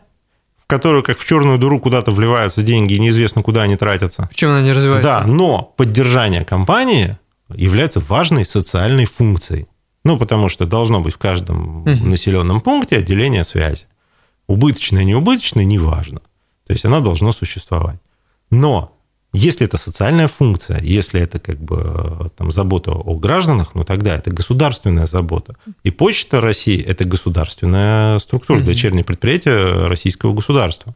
[0.57, 4.27] в которую как в черную дыру куда-то вливаются деньги, и неизвестно, куда они тратятся.
[4.27, 5.07] Почему она не развивается?
[5.07, 7.19] Да, но поддержание компании
[7.53, 9.67] является важной социальной функцией.
[10.03, 12.09] Ну, потому что должно быть в каждом Мгм.
[12.09, 13.85] населенном пункте отделение связи.
[14.47, 16.19] Убыточное, неубыточное, неважно.
[16.67, 17.99] То есть она должна существовать.
[18.51, 18.91] Но
[19.33, 24.15] если это социальная функция, если это как бы э, там, забота о гражданах, ну тогда
[24.15, 25.55] это государственная забота.
[25.83, 28.65] И Почта России– это государственная структура, Мгм.
[28.67, 30.93] дочернее предприятие российского государства.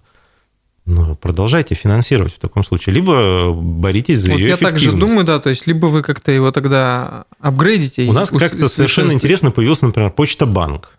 [0.92, 2.96] Ну, продолжайте финансировать в таком случае.
[2.96, 5.08] Либо боритесь за Вот ее я так же эффективность.
[5.08, 8.08] думаю, да, то есть либо вы как-то его тогда апгрейдите.
[8.08, 10.90] У нас как-то совершенно интересно появился, например, Почта Банк.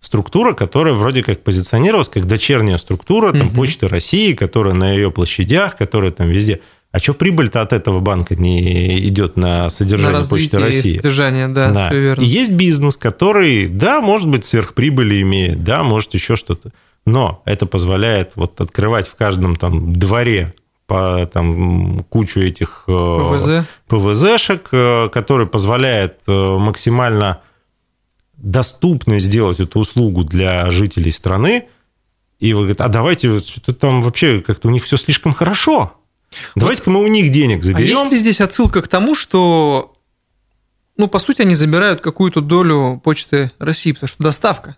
[0.00, 3.54] Структура, которая вроде как позиционировалась как дочерняя структура там, Мгм.
[3.54, 6.60] Почты России, которая на ее площадях, которая там везде.
[6.90, 10.96] А что прибыль-то от этого банка не идет на на содержание Почты развитие и России?
[10.96, 11.88] содержание, да, Да.
[11.90, 12.22] все верно.
[12.22, 16.72] И есть бизнес, который, да, может быть, сверхприбыли имеет, да, может еще что-то.
[17.08, 20.54] Но это позволяет вот открывать в каждом там дворе
[20.86, 23.66] по там кучу этих э, ПВЗ.
[23.88, 27.40] ПВЗшек, э, который позволяет э, максимально
[28.36, 31.66] доступно сделать эту услугу для жителей страны.
[32.40, 35.94] И вы говорите, а давайте, что-то там вообще как-то у них все слишком хорошо.
[36.54, 37.98] Давайте-ка мы у них денег А заберем.
[37.98, 39.94] есть ли здесь отсылка к тому, что,
[40.96, 44.76] ну, по сути, они забирают какую-то долю почты России, потому что доставка.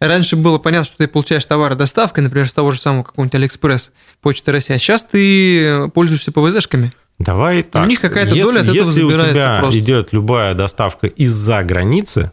[0.00, 3.92] Раньше было понятно, что ты получаешь товары доставкой, например, с того же самого какого-нибудь Алиэкспресс,
[4.20, 6.92] почты России, а сейчас ты пользуешься ПВЗшками.
[7.18, 7.88] Давай так.
[7.88, 9.78] них какая-то если, доля от этого Если у забирается тебя просто.
[9.80, 12.30] идет любая доставка из-за границы,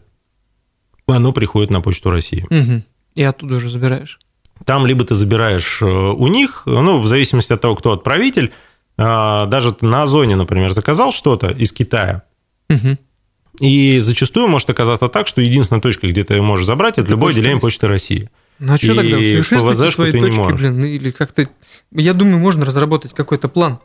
[1.07, 2.45] оно приходит на Почту России.
[2.51, 2.83] Мгм.
[3.15, 4.19] И оттуда уже забираешь.
[4.63, 8.53] Там либо ты забираешь э, у них, ну, в зависимости от того, кто отправитель,
[8.97, 12.23] а, даже на Озоне, например, заказал что-то из Китая,
[12.69, 12.97] Мгм.
[13.59, 17.11] И зачастую может оказаться так, что единственная точка, где ты ее можешь забрать, это, Это
[17.11, 17.61] любое Почта отделение.
[17.61, 18.29] Почты России.
[18.59, 19.17] Ну а что И тогда?
[19.17, 20.59] Совершенствуйте свои ты не точки, можешь.
[20.59, 21.47] блин, или как-то...
[21.91, 23.79] Я думаю, можно разработать какой-то план.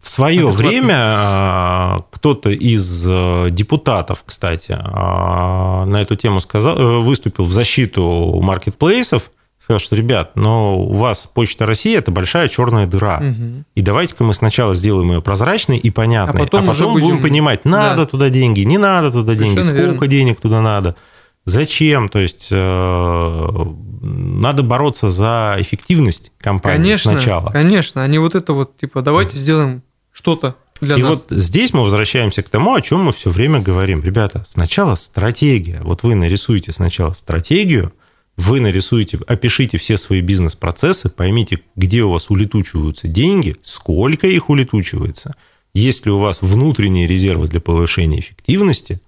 [0.00, 0.68] В свое Адекватный.
[0.68, 7.52] время а, кто-то из э, депутатов, кстати, а, на эту тему сказал, э, выступил в
[7.52, 9.30] защиту маркетплейсов,
[9.62, 13.20] сказал, что, ребят, но у вас Почта России– это большая черная дыра.
[13.20, 13.64] Мгм.
[13.76, 17.08] И давайте-ка мы сначала сделаем ее прозрачной и понятной, А потом уже будем...
[17.10, 18.06] будем- понимать, надо Да.
[18.06, 20.06] туда деньги, не надо туда деньги, Совершенно сколько верно.
[20.08, 20.96] денег туда надо,
[21.44, 22.08] зачем.
[22.08, 23.66] То есть э,
[24.02, 27.50] надо бороться за эффективность компании Конечно, сначала.
[27.50, 30.56] конечно, а не вот это вот, типа, давайте сделаем что-то.
[30.80, 31.08] для И нас.
[31.10, 34.02] вот здесь мы возвращаемся к тому, о чем мы все время говорим.
[34.02, 35.80] Ребята, сначала стратегия.
[35.84, 37.92] Вот вы нарисуете сначала стратегию,
[38.36, 45.34] вы нарисуете, опишите все свои бизнес-процессы, поймите, где у вас улетучиваются деньги, сколько их улетучивается,
[45.74, 49.00] есть ли у вас внутренние резервы для повышения эффективности,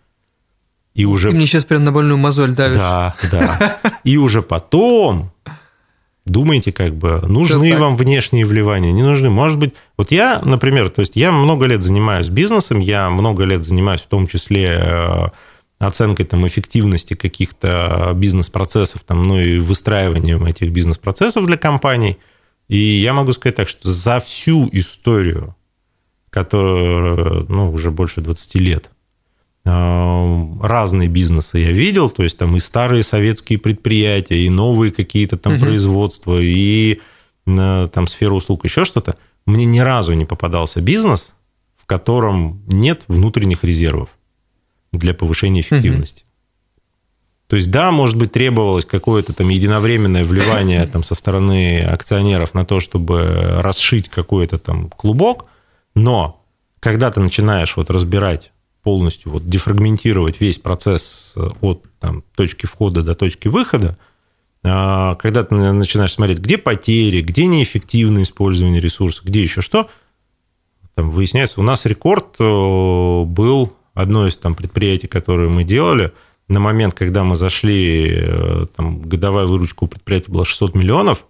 [0.94, 1.30] и уже...
[1.30, 2.76] Ты мне сейчас прям на больную мозоль давишь.
[2.76, 3.80] Да, да.
[4.04, 5.32] И уже потом
[6.24, 9.28] думайте, как бы, нужны вам внешние вливания, не нужны.
[9.28, 13.64] Может быть, вот я, например, то есть я много лет занимаюсь бизнесом, я много лет
[13.64, 15.26] занимаюсь в том числе э,
[15.78, 22.18] оценкой там, эффективности каких-то бизнес-процессов, там, ну и выстраиванием этих бизнес-процессов для компаний.
[22.68, 25.54] И я могу сказать так, что за всю историю,
[26.30, 28.90] которая ну, уже больше 20 лет,
[29.64, 35.36] э, разные бизнесы я видел, то есть там и старые советские предприятия, и новые какие-то
[35.36, 35.62] там Мгм.
[35.62, 37.00] производства, и
[37.46, 39.16] э, там сфера услуг, еще что-то.
[39.44, 41.34] Мне ни разу не попадался бизнес,
[41.76, 44.08] в котором нет внутренних резервов
[44.98, 46.24] для повышения эффективности.
[47.46, 52.64] То есть, да, может быть, требовалось какое-то там единовременное вливание там, со стороны акционеров на
[52.64, 55.46] то, чтобы расшить какой-то там клубок,
[55.94, 56.44] но
[56.80, 58.52] когда ты начинаешь вот разбирать
[58.82, 63.96] полностью, вот дефрагментировать весь процесс э, от там, точки входа до точки выхода,
[64.62, 69.88] а, когда ты начинаешь смотреть, где потери, где неэффективное использование ресурсов, где еще что,
[70.94, 76.12] там выясняется, у нас рекорд э, был одно из там предприятий, которые мы делали,
[76.48, 81.24] на момент, когда мы зашли, э, там годовая выручка у предприятия была 600 миллионов,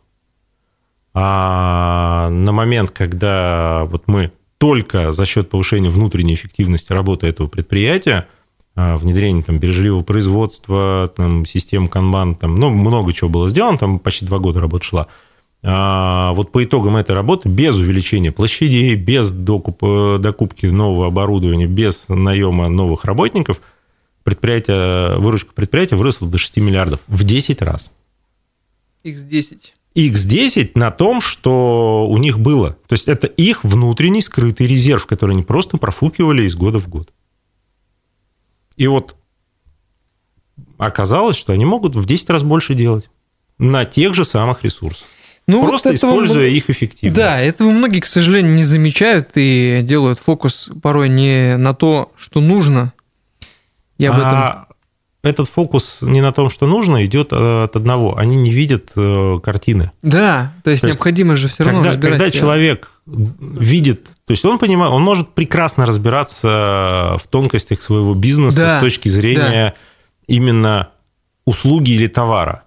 [1.12, 8.26] а на момент, когда вот мы только за счет повышения внутренней эффективности работы этого предприятия,
[8.76, 13.98] а, внедрение там, бережливого производства, там, систем канбан, там, ну, много чего было сделано, там
[14.00, 15.06] почти два года работа шла.
[15.66, 22.04] А, вот по итогам этой работы, без увеличения площадей, без докупа, докупки нового оборудования, без
[22.08, 23.62] наема новых работников,
[24.24, 27.90] предприятие, выручка предприятия выросла до 6 миллиардов в 10 раз.
[29.04, 29.70] X10.
[29.94, 32.76] X10 на том, что у них было.
[32.86, 37.10] То есть это их внутренний скрытый резерв, который они просто профукивали из года в год.
[38.76, 39.16] И вот
[40.76, 43.08] оказалось, что они могут в 10 раз больше делать
[43.56, 45.08] на тех же самых ресурсах.
[45.46, 47.16] Ну, вот просто этого используя их эффективно.
[47.16, 52.40] Да, этого многие, к сожалению, не замечают и делают фокус порой не на то, что
[52.40, 52.92] нужно.
[53.98, 54.32] Я об этом...
[54.32, 54.66] А
[55.24, 58.18] этот фокус не на том, что нужно, идет э, от одного.
[58.18, 59.90] Они не видят э, картины.
[60.02, 62.40] Да, то есть То есть, необходимо же все равно когда, разбирать когда себя.
[62.40, 68.78] человек видит, то есть он понимает, он может прекрасно разбираться в тонкостях своего бизнеса Да,
[68.78, 69.74] с точки зрения
[70.26, 70.90] именно
[71.46, 72.63] услуги или товара.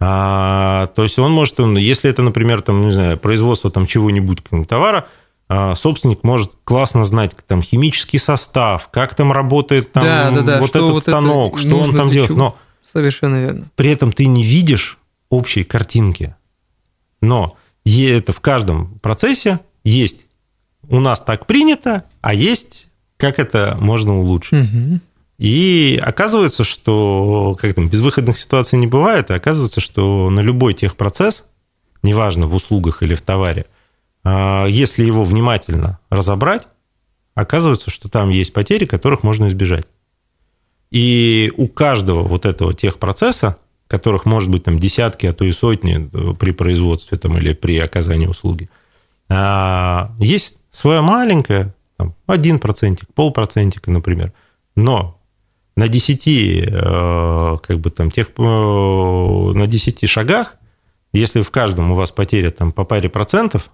[0.00, 4.38] А, то есть он может, он, если это, например, там, не знаю, производство там чего-нибудь
[4.68, 5.08] товара,
[5.48, 10.58] а, собственник может классно знать там химический состав, как там работает там Да, да, да,
[10.60, 12.30] вот что этот вот это станок, что он там делает.
[12.30, 13.64] Но Совершенно верно.
[13.74, 14.98] при этом ты не видишь
[15.30, 16.36] общей картинки.
[17.20, 20.26] Но это в каждом процессе есть
[20.88, 24.72] у нас так принято, а есть как это можно улучшить.
[24.72, 25.00] Мгм.
[25.38, 31.46] И оказывается, что как там, безвыходных ситуаций не бывает, и оказывается, что на любой техпроцесс,
[32.02, 33.66] неважно в услугах или в товаре,
[34.24, 36.66] а, если его внимательно разобрать,
[37.34, 39.86] оказывается, что там есть потери, которых можно избежать.
[40.90, 46.10] И у каждого вот этого техпроцесса, которых может быть там десятки, а то и сотни
[46.12, 48.68] э, при производстве там, или при оказании услуги,
[49.28, 54.32] а, есть своя маленькая, там, один процентик, полпроцентика, например,
[54.74, 55.17] но
[55.78, 60.56] на 10, э, как бы там, тех, э, на 10 шагах,
[61.12, 63.70] если в каждом у вас потеря там, по паре процентов,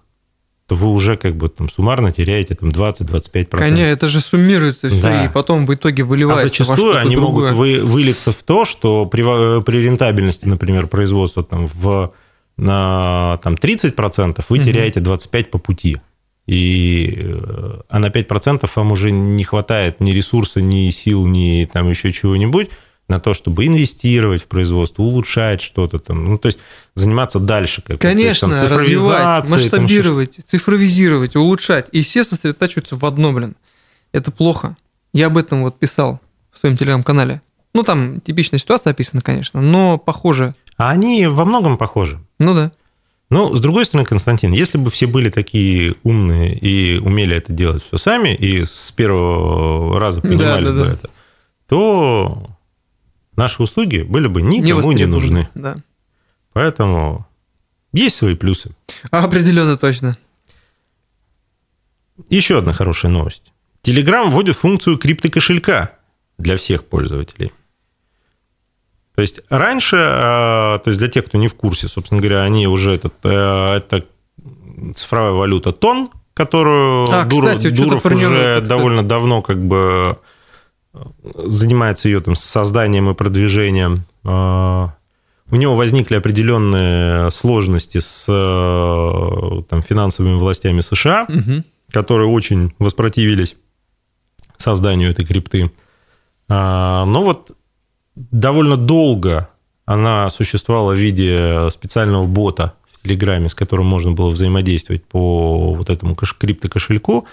[0.67, 3.57] то вы уже как бы там суммарно теряете там 20-25%.
[3.57, 5.25] Конечно, это же суммируется все, Да.
[5.25, 7.51] и потом в итоге А выливается во зачастую что-то они другое.
[7.53, 12.11] могут вы, вылиться в то, что при, во- при рентабельности, например, производства там, в
[12.57, 14.65] на, там, 30% вы Мгм.
[14.65, 15.97] теряете 25% по пути.
[16.47, 21.89] И, э, а на 5% вам уже не хватает ни ресурса, ни сил, ни там
[21.89, 22.69] еще чего-нибудь
[23.07, 26.25] на то, чтобы инвестировать в производство, улучшать что-то там.
[26.25, 26.59] Ну, то есть
[26.95, 27.81] заниматься дальше.
[27.81, 27.99] Как.
[27.99, 31.87] То есть, Конечно, там, развивать, цифровизацией, там, масштабировать, цифровизировать, улучшать.
[31.91, 33.55] И все сосредотачиваются в одно, блин.
[34.11, 34.75] Это плохо.
[35.13, 36.19] Я об этом вот писал
[36.51, 37.41] в своем телеграм-канале.
[37.73, 40.55] Ну, там типичная ситуация описана, конечно, но похоже.
[40.77, 42.19] А они во многом похожи.
[42.39, 42.71] Ну да.
[43.29, 47.83] Ну, с другой стороны, Константин, если бы все были такие умные и умели это делать
[47.83, 50.91] все сами, и с первого раза понимали да, бы да.
[50.91, 51.09] это,
[51.67, 52.49] то
[53.35, 55.07] наши услуги были бы никому не, востребованы.
[55.07, 55.49] нужны.
[55.55, 55.75] Да.
[56.53, 57.27] Поэтому
[57.93, 58.71] есть свои плюсы.
[59.09, 60.17] Определенно точно.
[62.29, 63.51] Еще одна хорошая новость.
[63.83, 65.91] Telegram вводит функцию криптокошелька
[66.37, 67.51] для всех пользователей.
[69.15, 72.91] То есть раньше, то есть для тех, кто не в курсе, собственно говоря, они уже
[72.95, 74.05] этот, это
[74.93, 80.17] цифровая валюта тон, которую А, Дур- кстати, Дуров уже довольно давно как бы
[80.93, 80.99] э,
[81.45, 84.03] занимается ее там созданием и продвижением.
[84.25, 91.63] У него возникли определенные сложности с э, там, финансовыми властями США, Мгм.
[91.91, 93.55] которые очень воспротивились
[94.57, 95.71] созданию этой крипты.
[96.49, 97.51] А, Но вот
[98.15, 99.49] довольно долго
[99.85, 105.89] она существовала в виде специального бота в Телеграме, с которым можно было взаимодействовать по вот
[105.89, 107.27] этому криптокошельку.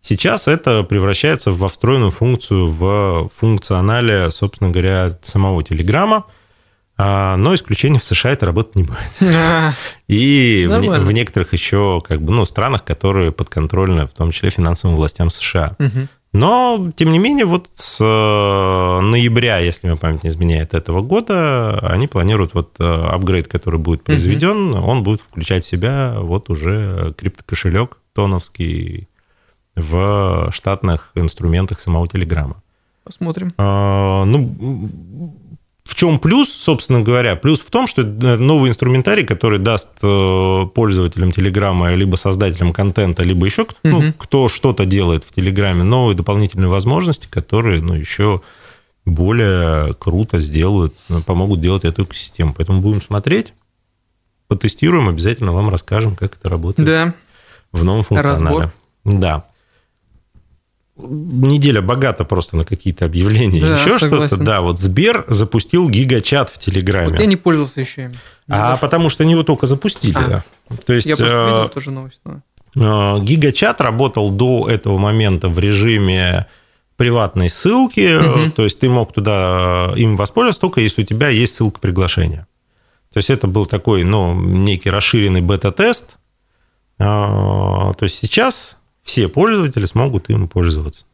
[0.00, 6.24] Сейчас это превращается во встроенную функцию в функционале, собственно говоря, самого Телеграма.
[6.96, 8.98] А, Но исключение в США это работать не будет.
[9.20, 9.72] А,
[10.08, 11.04] И в, Нормально.
[11.04, 15.76] в некоторых еще как бы, ну, странах, которые подконтрольны, в том числе финансовым властям США.
[15.78, 16.08] мгм.
[16.32, 21.80] Но, тем не менее, вот с э, ноября, если мне память не изменяет, этого года,
[21.80, 27.14] они планируют вот э, апгрейд, который будет произведен, он будет включать в себя вот уже
[27.18, 29.08] криптокошелек тоновский
[29.74, 32.62] в штатных инструментах самого Телеграма.
[33.02, 33.52] Посмотрим.
[33.58, 35.34] А, Ну,
[35.84, 37.36] в чем плюс, собственно говоря?
[37.36, 43.22] Плюс в том, что это новый инструментарий, который даст э, пользователям Телеграма, либо создателям контента,
[43.22, 48.42] либо еще кто, ну, кто что-то делает в Телеграме, новые дополнительные возможности, которые ну, еще
[49.06, 52.54] более круто сделают, ну, помогут делать эту экосистему.
[52.54, 53.54] Поэтому будем смотреть,
[54.48, 57.14] потестируем, обязательно вам расскажем, как это работает Да.
[57.72, 58.46] в новом функционале.
[58.46, 58.72] Разбор.
[59.04, 59.44] Да.
[61.08, 64.36] Неделя богата просто на какие-то объявления, Да, еще что-то.
[64.36, 67.10] Да, вот Сбер запустил гигачат в Телеграме.
[67.10, 68.12] Вот я не пользовался еще им.
[68.48, 68.78] А зашел.
[68.78, 70.16] потому что они его только запустили.
[70.16, 70.28] А.
[70.68, 70.76] да.
[70.86, 72.20] То есть Я просто э, видел тоже новость.
[72.24, 76.46] но- э, гигачат работал до этого момента в режиме
[76.96, 78.52] приватной ссылки, Мгм.
[78.52, 82.46] то есть ты мог туда э, им воспользоваться только если у тебя есть ссылка приглашения.
[83.12, 86.16] То есть это был такой, ну, некий расширенный бета-тест.
[86.98, 88.76] То есть сейчас
[89.10, 91.04] все пользователи смогут им пользоваться.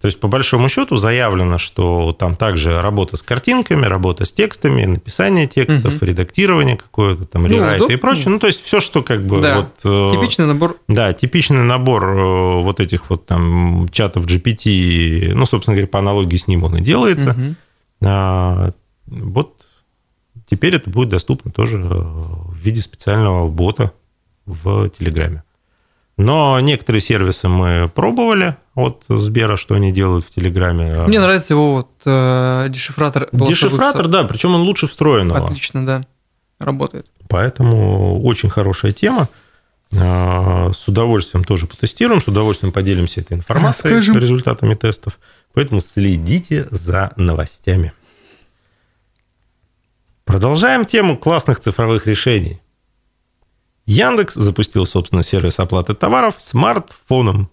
[0.00, 4.84] То есть, по большому счету, заявлено, что там также работа с картинками, работа с текстами,
[4.86, 6.06] написание текстов, Мгм.
[6.06, 7.98] редактирование какое-то, там, Ну, рерайт и удобно.
[7.98, 8.28] прочее.
[8.30, 9.56] Ну, то есть, все, что как бы Да.
[9.60, 9.80] вот...
[9.84, 10.78] э, Типичный набор.
[10.88, 16.36] да, типичный набор э, вот этих вот там чатов GPT, ну, собственно говоря, по аналогии
[16.38, 17.36] с ним он и делается.
[18.02, 18.70] А,
[19.06, 19.66] Вот
[20.50, 23.92] теперь это будет доступно тоже э, в виде специального бота
[24.46, 25.42] в Телеграме.
[26.16, 31.02] Но некоторые сервисы мы пробовали от Сбера, что они делают в Телеграме.
[31.06, 33.28] Мне нравится его вот э, дешифратор.
[33.32, 35.44] Дешифратор, да, причем он лучше встроенного.
[35.44, 36.06] Отлично, да.
[36.60, 37.06] Работает.
[37.28, 39.28] Поэтому очень хорошая тема.
[39.96, 44.18] А, С удовольствием тоже потестируем, с удовольствием поделимся этой информацией, Расскажем.
[44.18, 45.18] результатами тестов.
[45.52, 47.92] Поэтому следите за новостями.
[50.24, 52.60] Продолжаем тему классных цифровых решений.
[53.86, 57.50] Яндекс запустил, собственно, сервис оплаты товаров смартфоном.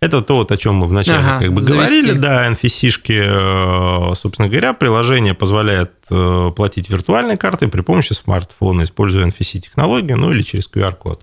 [0.00, 2.02] Это то, вот, о чем мы вначале Ага, как бы завести.
[2.02, 2.12] говорили.
[2.18, 9.24] Да, NFC-шки, э, собственно говоря, приложение позволяет э, платить виртуальной картой при помощи смартфона, используя
[9.26, 11.22] NFC-технологию, ну или через QR-код.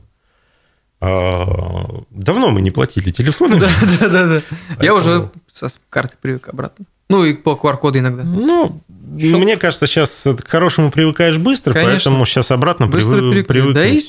[1.01, 3.59] А, Давно мы не платили телефоном.
[3.59, 4.41] Да, да, да, да.
[4.83, 6.85] Я уже со карты привык обратно.
[7.09, 8.23] Ну и по QR-коду иногда.
[8.23, 8.81] Ну,
[9.19, 9.37] Шел.
[9.39, 11.91] мне кажется, сейчас к хорошему привыкаешь быстро, Конечно.
[11.93, 13.75] поэтому сейчас обратно Быстро привы- привыкнуть.
[13.75, 13.99] Да и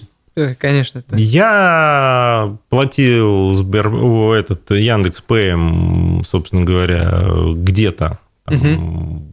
[0.59, 1.16] конечно, это.
[1.16, 3.88] Я платил Сбер,
[4.35, 9.31] этот Яндекс ПМ, собственно говоря, где-то, там,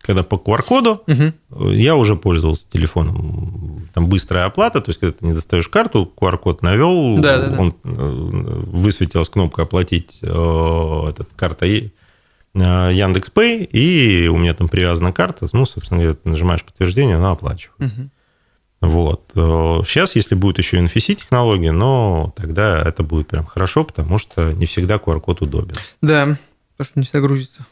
[0.00, 1.34] когда по QR-коду, Мгм.
[1.72, 3.88] я уже пользовался телефоном.
[3.94, 7.60] Там быстрая оплата, то есть, когда ты не достаешь карту, QR-код навел, Да-да-да.
[7.60, 10.26] он э, высветилась кнопка оплатить э,
[11.08, 11.66] этот карта
[12.54, 17.30] Яндекс Пэй, и у меня там привязана карта, ну, собственно, говоря, ты нажимаешь подтверждение, она
[17.30, 17.78] оплачивает.
[17.78, 18.10] Мгм.
[18.82, 19.30] Вот.
[19.34, 24.96] Сейчас, если будет еще NFC-технология, но тогда это будет прям хорошо, потому что не всегда
[24.96, 25.74] QR-код удобен.
[26.02, 26.36] Да,
[26.76, 27.66] потому что не всегда грузится.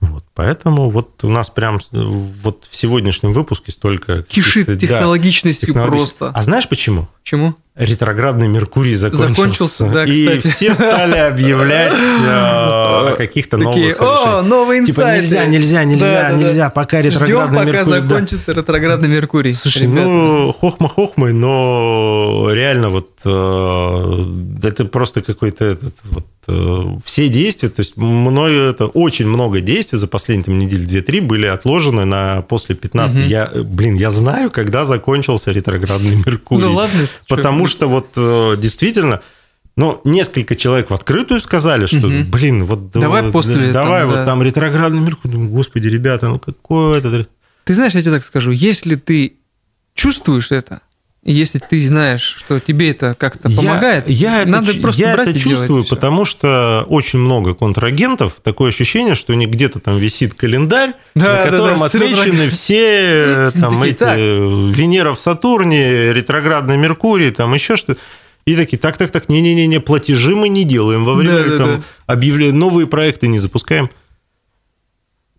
[0.00, 0.24] Вот.
[0.36, 4.22] Поэтому вот у нас прям вот в сегодняшнем выпуске столько...
[4.22, 6.28] Кишит каких-то, да, технологичностью технологич- просто.
[6.28, 7.08] А знаешь почему?
[7.24, 7.54] Почему?
[7.74, 9.32] Ретроградный Меркурий закончился.
[9.34, 10.54] Закончился, да, И кстати.
[10.54, 15.22] все стали объявлять э, о каких-то новых о, новые Типа инсайты.
[15.24, 16.32] нельзя, нельзя, нельзя, да.
[16.32, 18.00] нельзя, пока ретроградный пока Меркурий...
[18.00, 18.08] да.
[18.08, 19.54] закончится ретроградный Меркурий.
[19.54, 24.24] Слушай, ну, хохма-хохмой, но реально вот э,
[24.62, 29.98] это просто какой-то этот вот э, все действия, то есть мною это очень много действий
[29.98, 33.16] за последние там, недели две-три были отложены на после 15.
[33.16, 33.26] Мгм.
[33.26, 36.64] Я, э, блин, я знаю, когда закончился ретроградный Меркурий.
[36.64, 37.00] Ну ладно.
[37.28, 39.20] Потому что вот э, действительно
[39.78, 42.30] Но несколько человек в открытую сказали, что, Мгм.
[42.30, 44.24] блин, вот Давай вот, после давай там, вот да.
[44.24, 45.34] там ретроградный Меркурий.
[45.34, 47.26] Думаю, Господи, ребята, ну какой это?
[47.64, 49.34] Ты знаешь, я тебе так скажу, если ты
[49.94, 50.80] чувствуешь это,
[51.32, 55.38] если ты знаешь, что тебе это как-то помогает, я, надо это, просто я брать это
[55.38, 55.94] и делать, чувствую, всё.
[55.96, 58.34] потому что очень много контрагентов.
[58.42, 61.94] Такое ощущение, что у них где-то там висит календарь, Да, на да, котором да, с
[61.94, 64.16] отмечены все э, там Такие, эти так.
[64.18, 68.00] Венера в Сатурне, ретроградный Меркурий, там еще что-то.
[68.46, 71.76] И такие, так, так, так, не-не-не, платежи мы не делаем во время Да, да, там,
[71.78, 71.82] да.
[72.06, 73.90] объявления, новые проекты не запускаем.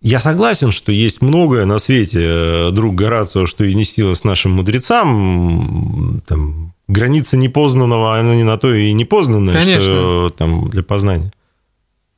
[0.02, 4.52] Я согласен, что есть многое на свете, э, друг Горацио, что и не снилось нашим
[4.52, 6.22] мудрецам.
[6.28, 9.84] Там, граница непознанного, она не на то и непознанная, Конечно.
[9.84, 11.32] что там для познания.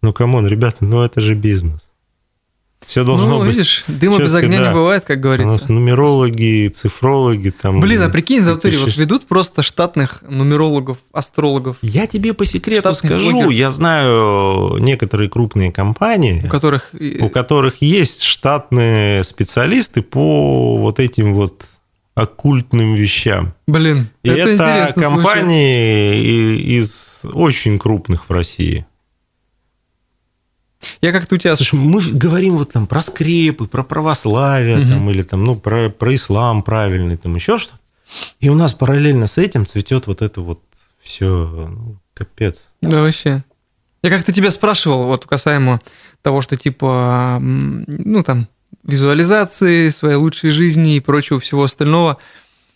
[0.02, 1.89] Ну, come on, ребята, ну это же бизнес.
[2.86, 3.50] Все должно ну, быть.
[3.56, 4.68] видишь, дыма без чётко, огня да.
[4.70, 5.52] не бывает, как У говорится.
[5.54, 7.80] нас нумерологи, цифрологи там.
[7.82, 12.94] Блин, а прикинь, в натуре вот ведут просто штатных нумерологов, астрологов, Я тебе по секрету
[12.94, 13.52] скажу, блогеров.
[13.52, 16.92] я знаю некоторые крупные компании, у которых...
[17.20, 21.66] у которых есть штатные специалисты по вот этим вот
[22.16, 23.54] оккультным вещам.
[23.68, 28.86] Блин, И это, это, компании и- из очень крупных в России.
[31.02, 31.56] Я как-то у тебя...
[31.56, 34.90] Слушай, мы говорим вот там про скрепы, про православие, Мгм.
[34.90, 37.80] там, или там, ну, про, про ислам правильный, там еще что-то.
[38.40, 40.62] И у нас параллельно с этим цветет вот это вот
[41.02, 42.72] все, ну, капец.
[42.82, 43.44] Да, вообще.
[44.02, 45.82] Я как-то тебя спрашивал, вот касаемо
[46.22, 48.48] того, что типа, ну там,
[48.84, 52.18] визуализации, своей лучшей жизни и прочего всего остального.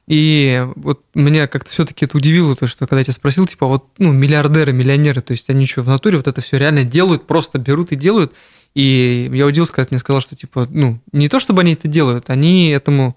[0.08, 3.86] И вот меня как-то все-таки это удивило, то, что когда я тебя спросил, типа, вот,
[3.98, 7.58] ну, миллиардеры, миллионеры, то есть они что, в натуре вот это все реально делают, просто
[7.58, 8.34] берут и делают.
[8.76, 11.88] И я удивился, когда ты мне сказал, что, типа, ну, не то, чтобы они это
[11.88, 13.16] делают, они этому,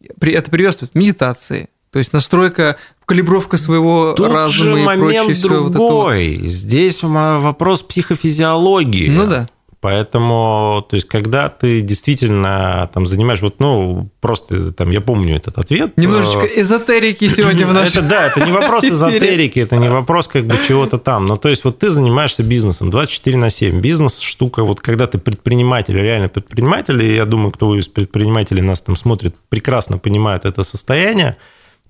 [0.00, 5.62] это приветствуют, медитации, то есть настройка, калибровка своего Тут разума же и момент прочее, всё
[5.62, 5.88] вот это вот.
[5.88, 6.34] другой.
[6.48, 9.08] Здесь вопрос психофизиологии.
[9.08, 9.48] Ну да.
[9.80, 15.58] Поэтому, то есть, когда ты действительно там занимаешь, вот, ну, просто там, я помню этот
[15.58, 15.96] ответ.
[15.96, 18.08] Немножечко э, эзотерики сегодня в Это нашем...
[18.08, 21.26] да, это не вопрос эзотерики, это не вопрос как бы чего-то там.
[21.26, 23.80] Ну, то есть, вот ты занимаешься бизнесом 24 на 7.
[23.80, 28.80] Бизнес штука, вот когда ты предприниматель, реально предприниматель, и я думаю, кто из предпринимателей нас
[28.80, 31.36] там смотрит, прекрасно понимает это состояние,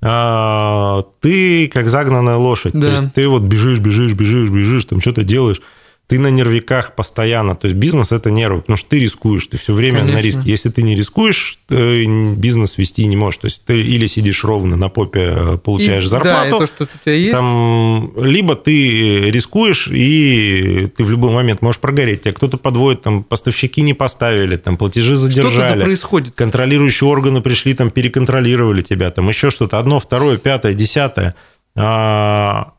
[0.02, 2.72] а, ты как загнанная лошадь.
[2.74, 2.80] Да.
[2.80, 5.62] То есть, ты вот бежишь, бежишь, бежишь, бежишь, там что-то делаешь.
[6.08, 7.56] Ты на нервиках постоянно.
[7.56, 10.20] То есть бизнес это нервы, потому что ты рискуешь, ты все время на Конечно.
[10.38, 10.50] риске.
[10.50, 13.38] Если ты не рискуешь, ты бизнес вести не можешь.
[13.38, 16.66] То есть ты или сидишь ровно на попе, э, получаешь И- зарплату, Да, и то,
[16.68, 17.32] что у тебя есть.
[17.32, 22.22] там, либо ты рискуешь, и ты в любой момент можешь прогореть.
[22.22, 25.82] Тебя кто-то подводит, там, поставщики не поставили, там, платежи Что-то задержали.
[25.82, 26.34] происходит.
[26.36, 29.80] Контролирующие органы пришли, там, переконтролировали тебя, там, еще что-то.
[29.80, 31.34] Одно, второе, пятое, десятое.
[31.74, 32.72] А,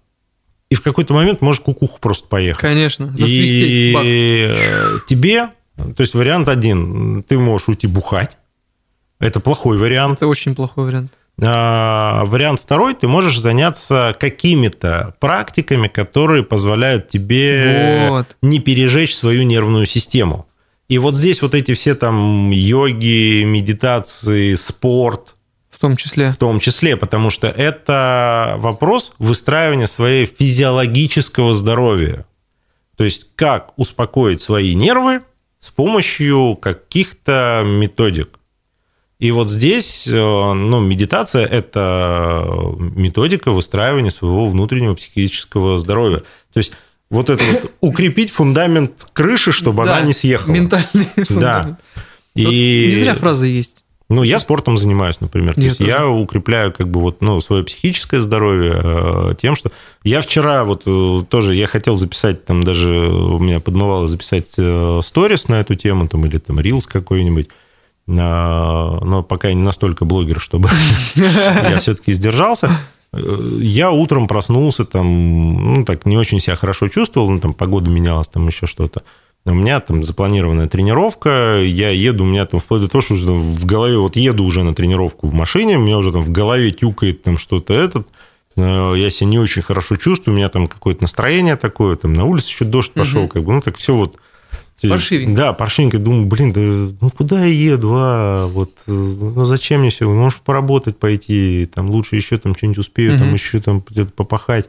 [0.70, 2.62] И в какой-то момент можешь кукуху просто поехать.
[2.62, 3.70] Конечно, засвистеть.
[3.70, 8.38] И э, тебе, то есть вариант один, ты можешь уйти бухать.
[9.20, 10.18] Это плохой вариант.
[10.20, 11.12] Это очень плохой вариант.
[11.40, 18.36] А, Вариант второй, ты можешь заняться какими-то практиками, которые позволяют тебе Вот.
[18.42, 20.48] не пережечь свою нервную систему.
[20.90, 25.36] И вот здесь вот эти все там йоги, медитации, спорт,
[25.88, 26.32] том числе.
[26.32, 32.26] в том числе, потому что это вопрос выстраивания своей физиологического здоровья.
[32.96, 35.22] То есть как успокоить свои нервы
[35.60, 38.40] с помощью каких-то методик.
[39.20, 42.46] И вот здесь, э, ну, медитация– это
[42.78, 46.20] методика выстраивания своего внутреннего психического здоровья.
[46.54, 46.74] То есть
[47.10, 50.54] вот это вот укрепить фундамент крыши, чтобы Да, она не съехала.
[50.54, 51.80] Ментальный фундамент.
[52.36, 52.90] Вот И...
[52.92, 53.84] Не зря фраза есть.
[54.10, 55.56] Ну, я спортом занимаюсь, например.
[55.56, 55.90] То Я есть тоже.
[55.90, 59.70] я укрепляю как бы вот, ну, свое психическое здоровье э, тем, что...
[60.04, 65.02] Я вчера вот э, тоже, я хотел записать, там даже у меня подмывало записать э,
[65.04, 67.50] сторис на эту тему, там, или там рилс какой-нибудь,
[68.10, 70.70] А, но пока я не настолько блогер, чтобы
[71.16, 72.72] я все-таки сдержался.
[73.60, 78.28] Я утром проснулся, там, ну, так не очень себя хорошо чувствовал, ну, там, погода менялась,
[78.30, 79.04] там, еще что-то.
[79.46, 83.66] У меня там запланированная тренировка, я еду, у меня там вплоть до того, что в
[83.66, 87.24] голове, вот еду уже на тренировку в машине, у меня уже там в голове тюкает
[87.24, 88.08] там что-то этот,
[88.58, 92.26] э, я себя не очень хорошо чувствую, у меня там какое-то настроение такое, там на
[92.26, 93.30] улице еще дождь пошел, Мгм.
[93.30, 94.18] как бы, ну, так все вот...
[94.82, 95.36] Паршивенько.
[95.36, 95.98] Да, паршивенько.
[95.98, 98.46] Думаю, блин, да ну куда я еду, а?
[98.48, 100.08] Вот, э, ну зачем мне все?
[100.08, 103.34] Может, поработать пойти, там лучше еще там что-нибудь успею, там Мгм.
[103.36, 104.68] еще там где-то попахать.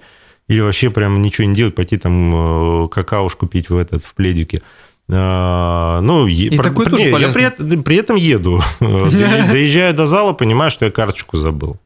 [0.49, 4.62] Или вообще прям ничего не делать, пойти там э, какао купить в этот, в пледике.
[5.11, 8.61] А, Ну, И такое тоже не, я при, при этом еду.
[8.80, 11.76] Доезжаю до зала, понимаю, что я карточку забыл.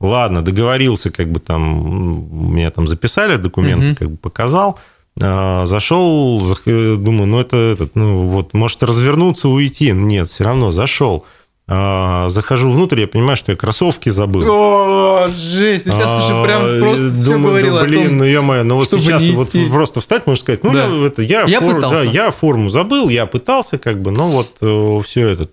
[0.00, 4.78] ладно, договорился, как бы там, меня там записали, документы как бы показал,
[5.20, 9.90] а, зашел, думаю, ну это этот, ну вот, может развернуться, уйти.
[9.92, 11.24] Нет, все равно зашел.
[11.72, 14.42] А, захожу внутрь, я понимаю, что я кроссовки забыл.
[14.44, 18.64] О, жесть, сейчас а, прям просто думаю, все говорил да, блин, о том, ну ё-моё,
[18.64, 20.88] ну вот сейчас вот просто встать, можно сказать, ну да.
[20.88, 24.56] я, это, я, я, фор, да, я форму забыл, я пытался как бы, но вот
[24.60, 25.48] э, все это.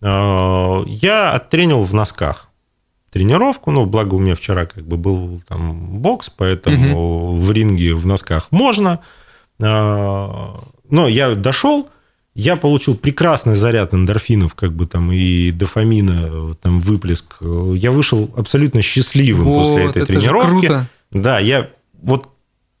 [0.00, 2.48] Э, я оттренил в носках
[3.10, 7.40] тренировку, ну, благо у меня вчера как бы был там бокс, поэтому угу.
[7.42, 9.00] в ринге в носках можно.
[9.60, 10.28] Э,
[10.88, 11.90] но я дошел,
[12.38, 17.34] я получил прекрасный заряд эндорфинов, как бы там и дофамина, там выплеск.
[17.40, 20.66] Я вышел абсолютно счастливым вот, после этой тренировки.
[20.66, 20.88] Круто.
[21.10, 21.68] Да, я
[22.00, 22.28] вот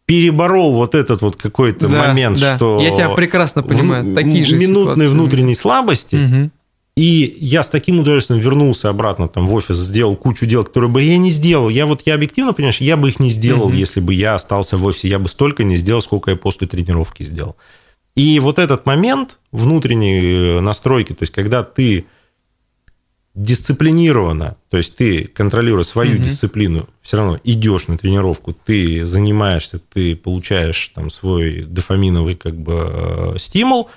[0.06, 2.54] переборол вот этот вот какой-то да, момент, да.
[2.54, 5.08] что я тебя прекрасно понимаю, такие же минутной ситуации.
[5.08, 6.14] внутренней слабости.
[6.14, 6.50] Угу.
[6.96, 11.02] И я с таким удовольствием вернулся обратно там в офис, сделал кучу дел, которые бы
[11.02, 11.68] я не сделал.
[11.68, 14.76] Я вот я объективно, понимаешь, я бы их не сделал, mm если бы я остался
[14.76, 15.08] в офисе.
[15.08, 17.56] Я бы столько не сделал, сколько я после тренировки сделал.
[18.18, 22.06] И вот этот момент внутренней э, настройки, то есть когда ты
[23.36, 26.24] дисциплинированно, то есть ты контролируя свою угу.
[26.24, 32.90] дисциплину, все равно идешь на тренировку, ты занимаешься, ты получаешь там свой дофаминовый как бы
[32.90, 33.88] э, стимул,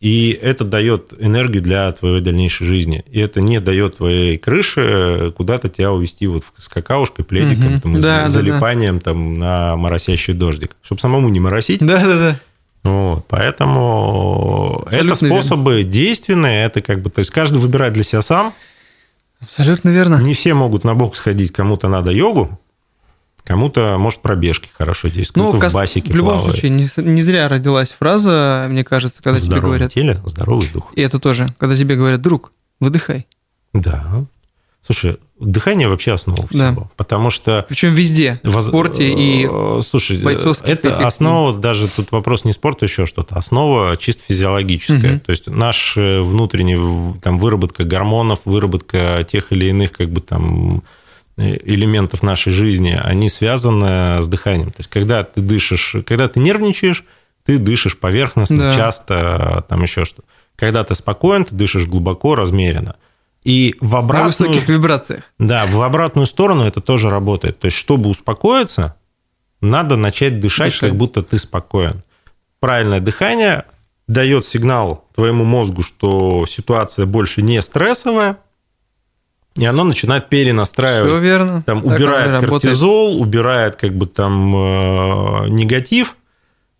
[0.00, 3.04] и это дает энергию для твоей дальнейшей жизни.
[3.08, 7.80] И это не дает твоей крыше куда-то тебя увести вот с какаушкой, пледиком, угу.
[7.82, 9.04] там, да, залипанием да.
[9.04, 10.74] там, на моросящий дождик.
[10.82, 11.78] Чтобы самому не моросить.
[11.78, 12.40] Да-да-да.
[12.82, 15.90] Вот, поэтому Абсолютно это способы верно.
[15.90, 18.54] действенные, это как бы, то есть каждый выбирает для себя сам.
[19.40, 20.20] Абсолютно верно.
[20.22, 22.58] Не все могут на бокс ходить, кому-то надо йогу,
[23.44, 26.54] кому-то, может, пробежки хорошо действуют, ну, в басике В любом плавает.
[26.54, 29.92] случае, не, не зря родилась фраза, мне кажется, когда тебе говорят...
[29.92, 30.92] теле, здоровый дух.
[30.94, 33.26] И это тоже, когда тебе говорят, друг, выдыхай.
[33.72, 34.24] Да.
[34.84, 36.58] Слушай, дыхание вообще основа всего.
[36.58, 36.88] Да.
[36.96, 37.64] Потому что...
[37.68, 40.20] Причем везде, в спорте и э, Слушай,
[40.64, 45.16] это основа, даже тут вопрос не спорта, еще что-то, основа чисто физиологическая.
[45.16, 45.20] Угу.
[45.20, 50.82] То есть наш внутренний, там, выработка гормонов, выработка тех или иных, как бы там
[51.36, 54.70] э, элементов нашей жизни, они связаны с дыханием.
[54.70, 57.04] То есть, когда ты дышишь, когда ты нервничаешь,
[57.44, 58.74] ты дышишь поверхностно, да.
[58.74, 60.22] часто, там еще что.
[60.56, 62.96] Когда ты спокоен, ты дышишь глубоко, размеренно.
[63.42, 64.50] И в обратную...
[64.50, 65.24] На высоких вибрациях.
[65.38, 67.58] Да, в обратную сторону это тоже работает.
[67.58, 68.96] То есть, чтобы успокоиться,
[69.60, 70.90] надо начать дышать, дышать.
[70.90, 72.02] как будто ты спокоен.
[72.60, 73.64] Правильное дыхание
[74.06, 78.38] дает сигнал твоему мозгу, что ситуация больше не стрессовая,
[79.56, 81.10] и оно начинает перенастраивать.
[81.10, 81.62] Все верно.
[81.64, 83.26] Там так убирает кортизол, работает.
[83.26, 86.16] убирает как бы там э, негатив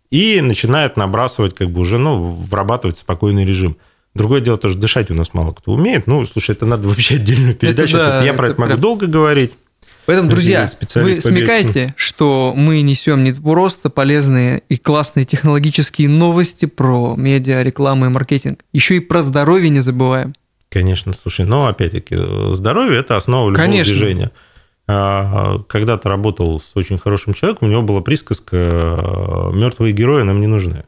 [0.09, 3.77] и начинает набрасывать как бы уже, ну, врабатывать спокойный режим.
[4.13, 6.05] Другое дело, тоже дышать у нас мало кто умеет.
[6.05, 7.97] Ну, слушай, это надо вообще отдельную передачу.
[7.97, 8.81] Это да, я про это, это могу прям...
[8.81, 9.53] долго говорить.
[10.05, 17.15] Поэтому, друзья, вы смекаете, что мы несем не просто полезные и классные технологические новости про
[17.15, 20.33] медиа, рекламу и маркетинг, еще и про здоровье не забываем.
[20.69, 22.17] Конечно, слушай, но опять-таки
[22.53, 23.93] здоровье– это основа любого Конечно.
[23.93, 24.31] движения.
[24.87, 30.47] А, когда-то работал с очень хорошим человеком, у него была присказка «мертвые герои нам не
[30.47, 30.83] нужны».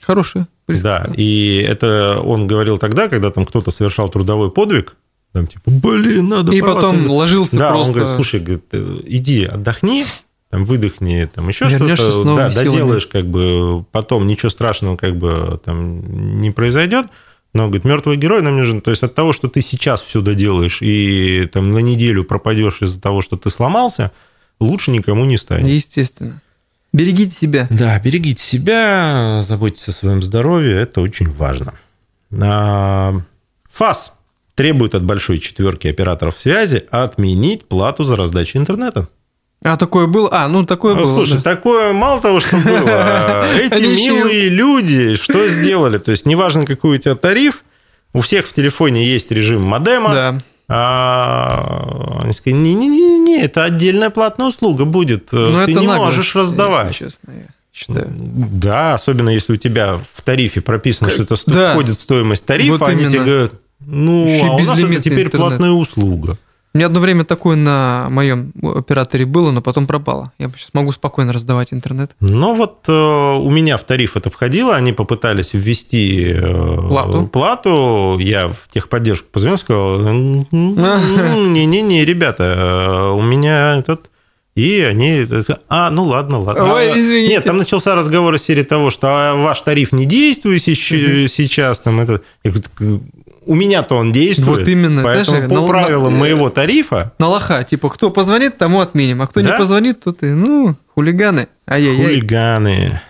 [0.00, 0.48] Хорошая.
[0.78, 4.96] Да, и это он говорил тогда, когда там кто-то совершал трудовой подвиг,
[5.32, 7.88] там типа, блин, надо И потом ложился да, просто...
[7.88, 8.64] он говорит, слушай, говорит,
[9.06, 10.06] иди отдохни,
[10.50, 16.40] там выдохни, там еще что-то, да, доделаешь, как бы потом ничего страшного как бы там
[16.40, 17.06] не произойдет.
[17.52, 18.80] Но, говорит, мертвый герой нам нужен.
[18.80, 23.00] То есть от того, что ты сейчас все доделаешь и там на неделю пропадешь из-за
[23.00, 24.12] того, что ты сломался,
[24.60, 25.66] лучше никому не станет.
[25.66, 26.40] Естественно.
[26.92, 27.66] Берегите себя.
[27.70, 31.74] Да, берегите себя, заботьтесь о своем здоровье, это очень важно.
[32.42, 33.14] А,
[33.72, 34.12] ФАС
[34.54, 39.08] требует от большой четверки операторов связи отменить плату за раздачу интернета.
[39.62, 40.28] А такое было?
[40.32, 41.14] А, ну такое ну, было.
[41.14, 41.42] Слушай, да.
[41.42, 43.54] такое мало того, что было.
[43.54, 45.98] Эти милые люди что сделали?
[45.98, 47.62] То есть, неважно, какой у тебя тариф,
[48.12, 50.12] у всех в телефоне есть режим модема.
[50.12, 50.42] Да.
[50.72, 55.32] А, они сказали, не-не-не, это отдельная платная услуга будет.
[55.32, 56.94] Но ну, Ты не нагло, можешь раздавать.
[56.94, 58.06] честно, я считаю.
[58.08, 61.14] Да, особенно если у тебя в тарифе прописано, как...
[61.14, 61.72] что это да.
[61.72, 63.12] входит в стоимость тарифа, вот они именно.
[63.12, 65.32] тебе говорят, ну, Еще а у нас это теперь интернет.
[65.32, 66.38] платная услуга.
[66.72, 70.32] У меня одно время такое на моем операторе было, но потом пропало.
[70.38, 72.12] Я сейчас могу спокойно раздавать интернет.
[72.20, 77.26] Ну вот э, у меня в тариф это входило, они попытались ввести э, плату.
[77.26, 78.18] плату.
[78.20, 79.98] Я в техподдержку позвонил, сказал,
[80.52, 84.08] не-не-не, ребята, э, у меня этот...
[84.54, 85.26] И они...
[85.68, 86.74] А, ну ладно, ладно.
[86.74, 87.34] Ой, извините.
[87.34, 91.80] Нет, там начался разговор из серии того, что а, ваш тариф не действует сейчас.
[91.80, 92.20] Там, это...
[93.46, 94.60] у меня-то он действует.
[94.60, 95.02] Вот именно.
[95.02, 99.22] Поэтому Знаешь, по на- правилам на- моего тарифа На лоха, типа, кто позвонит, тому отменим,
[99.22, 99.50] а кто Да?
[99.52, 101.48] не позвонит, то ты, ну, хулиганы.
[101.66, 102.04] Ай-яй-яй.
[102.04, 103.00] хулиганы.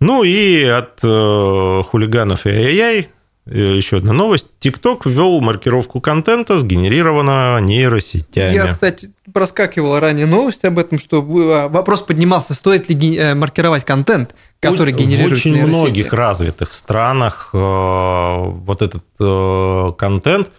[0.00, 3.04] Ну и от э, хулиганов и ай-яй-яй э,
[3.46, 4.46] еще одна новость.
[4.60, 8.54] TikTok ввел маркировку контента, сгенерированного нейросетями.
[8.54, 13.84] Я, кстати, проскакивала ранее новость об этом, что а, вопрос поднимался, стоит ли э, маркировать
[13.84, 15.74] контент, который В- генерирует В очень нейросети.
[15.76, 20.50] многих развитых странах э, вот этот э, контент...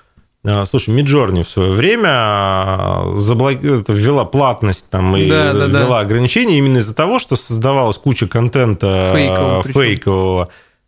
[0.43, 5.79] э, Слушай, Миджорни в свое время э, заблок- ввела платность там и Да, да, да.
[5.83, 9.73] ввела ограничения именно из-за того, что создавалась куча контента э, Фейкового причем.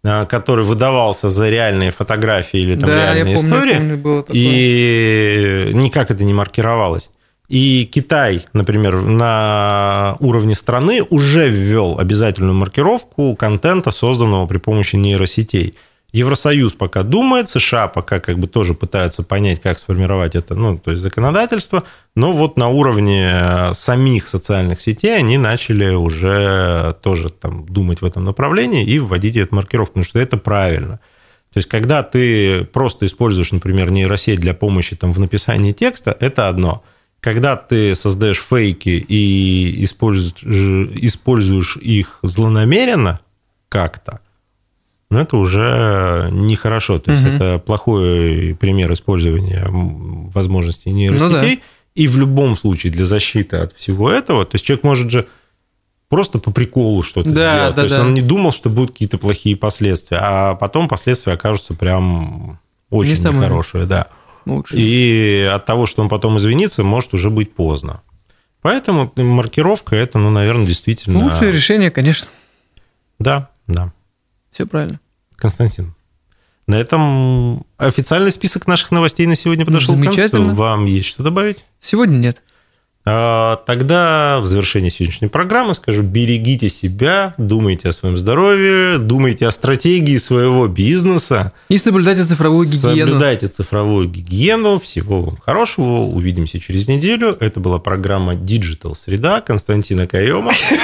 [0.06, 3.74] Э, который выдавался за реальные фотографии или там Да, я реальные помню, истории.
[3.76, 4.42] помню, было такое.
[4.42, 7.10] И никак это не маркировалось.
[7.48, 15.76] И Китай, например, на уровне страны уже ввел обязательную маркировку контента, созданного при помощи нейросетей.
[16.16, 20.92] Евросоюз пока думает, США пока как бы тоже пытаются понять, как сформировать это, ну, то
[20.92, 21.84] есть законодательство,
[22.16, 28.06] но вот на уровне э, самих социальных сетей они начали уже тоже там думать в
[28.06, 31.02] этом направлении и вводить эту маркировку, потому что это правильно.
[31.52, 36.48] То есть, когда ты просто используешь, например, нейросеть для помощи там, в написании текста, это
[36.48, 36.82] одно.
[37.20, 43.20] Когда ты создаешь фейки и используешь, используешь их злонамеренно
[43.68, 44.22] как-то,
[45.16, 47.00] ну, это уже нехорошо.
[47.00, 47.36] То есть, Мгм.
[47.36, 51.56] это плохой пример использования возможностей нейросетей.
[51.56, 51.62] Ну
[51.96, 55.28] И в любом случае для защиты от всего этого, то есть человек может же
[56.10, 57.70] просто по приколу что-то Да, сделать.
[57.70, 58.02] да, То есть да.
[58.02, 62.60] он не думал, что будут какие-то плохие последствия, а потом последствия окажутся прям
[62.90, 64.08] очень самые нехорошие, да.
[64.46, 64.76] Лучше.
[64.78, 68.02] И от того, что он потом извинится, может уже быть поздно.
[68.62, 71.24] Поэтому маркировка это, ну, наверное, действительно.
[71.24, 72.28] Лучшее решение, конечно.
[73.20, 73.94] Да, да.
[74.52, 75.00] Все правильно.
[75.38, 75.94] Константин.
[76.68, 80.50] На этом официальный список наших новостей на сегодня подошел к концу.
[80.54, 81.64] Вам есть что добавить?
[81.80, 82.42] Сегодня нет.
[83.08, 89.52] А, Тогда в завершении сегодняшней программы скажу, берегите себя, думайте о своем здоровье, думайте о
[89.52, 92.98] стратегии своего бизнеса, И соблюдайте цифровую гигиену.
[92.98, 94.80] соблюдайте цифровую гигиену.
[94.80, 96.00] Всего вам хорошего.
[96.06, 97.38] Увидимся через неделю.
[97.40, 99.40] Это была программа Digital Среда.
[99.42, 100.08] Константина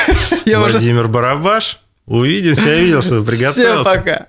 [0.62, 0.74] уже...
[0.74, 1.80] Владимир Барабаш.
[2.12, 2.68] Увидимся.
[2.68, 3.84] Я видел, что ты приготовился.
[3.84, 4.28] Всем пока.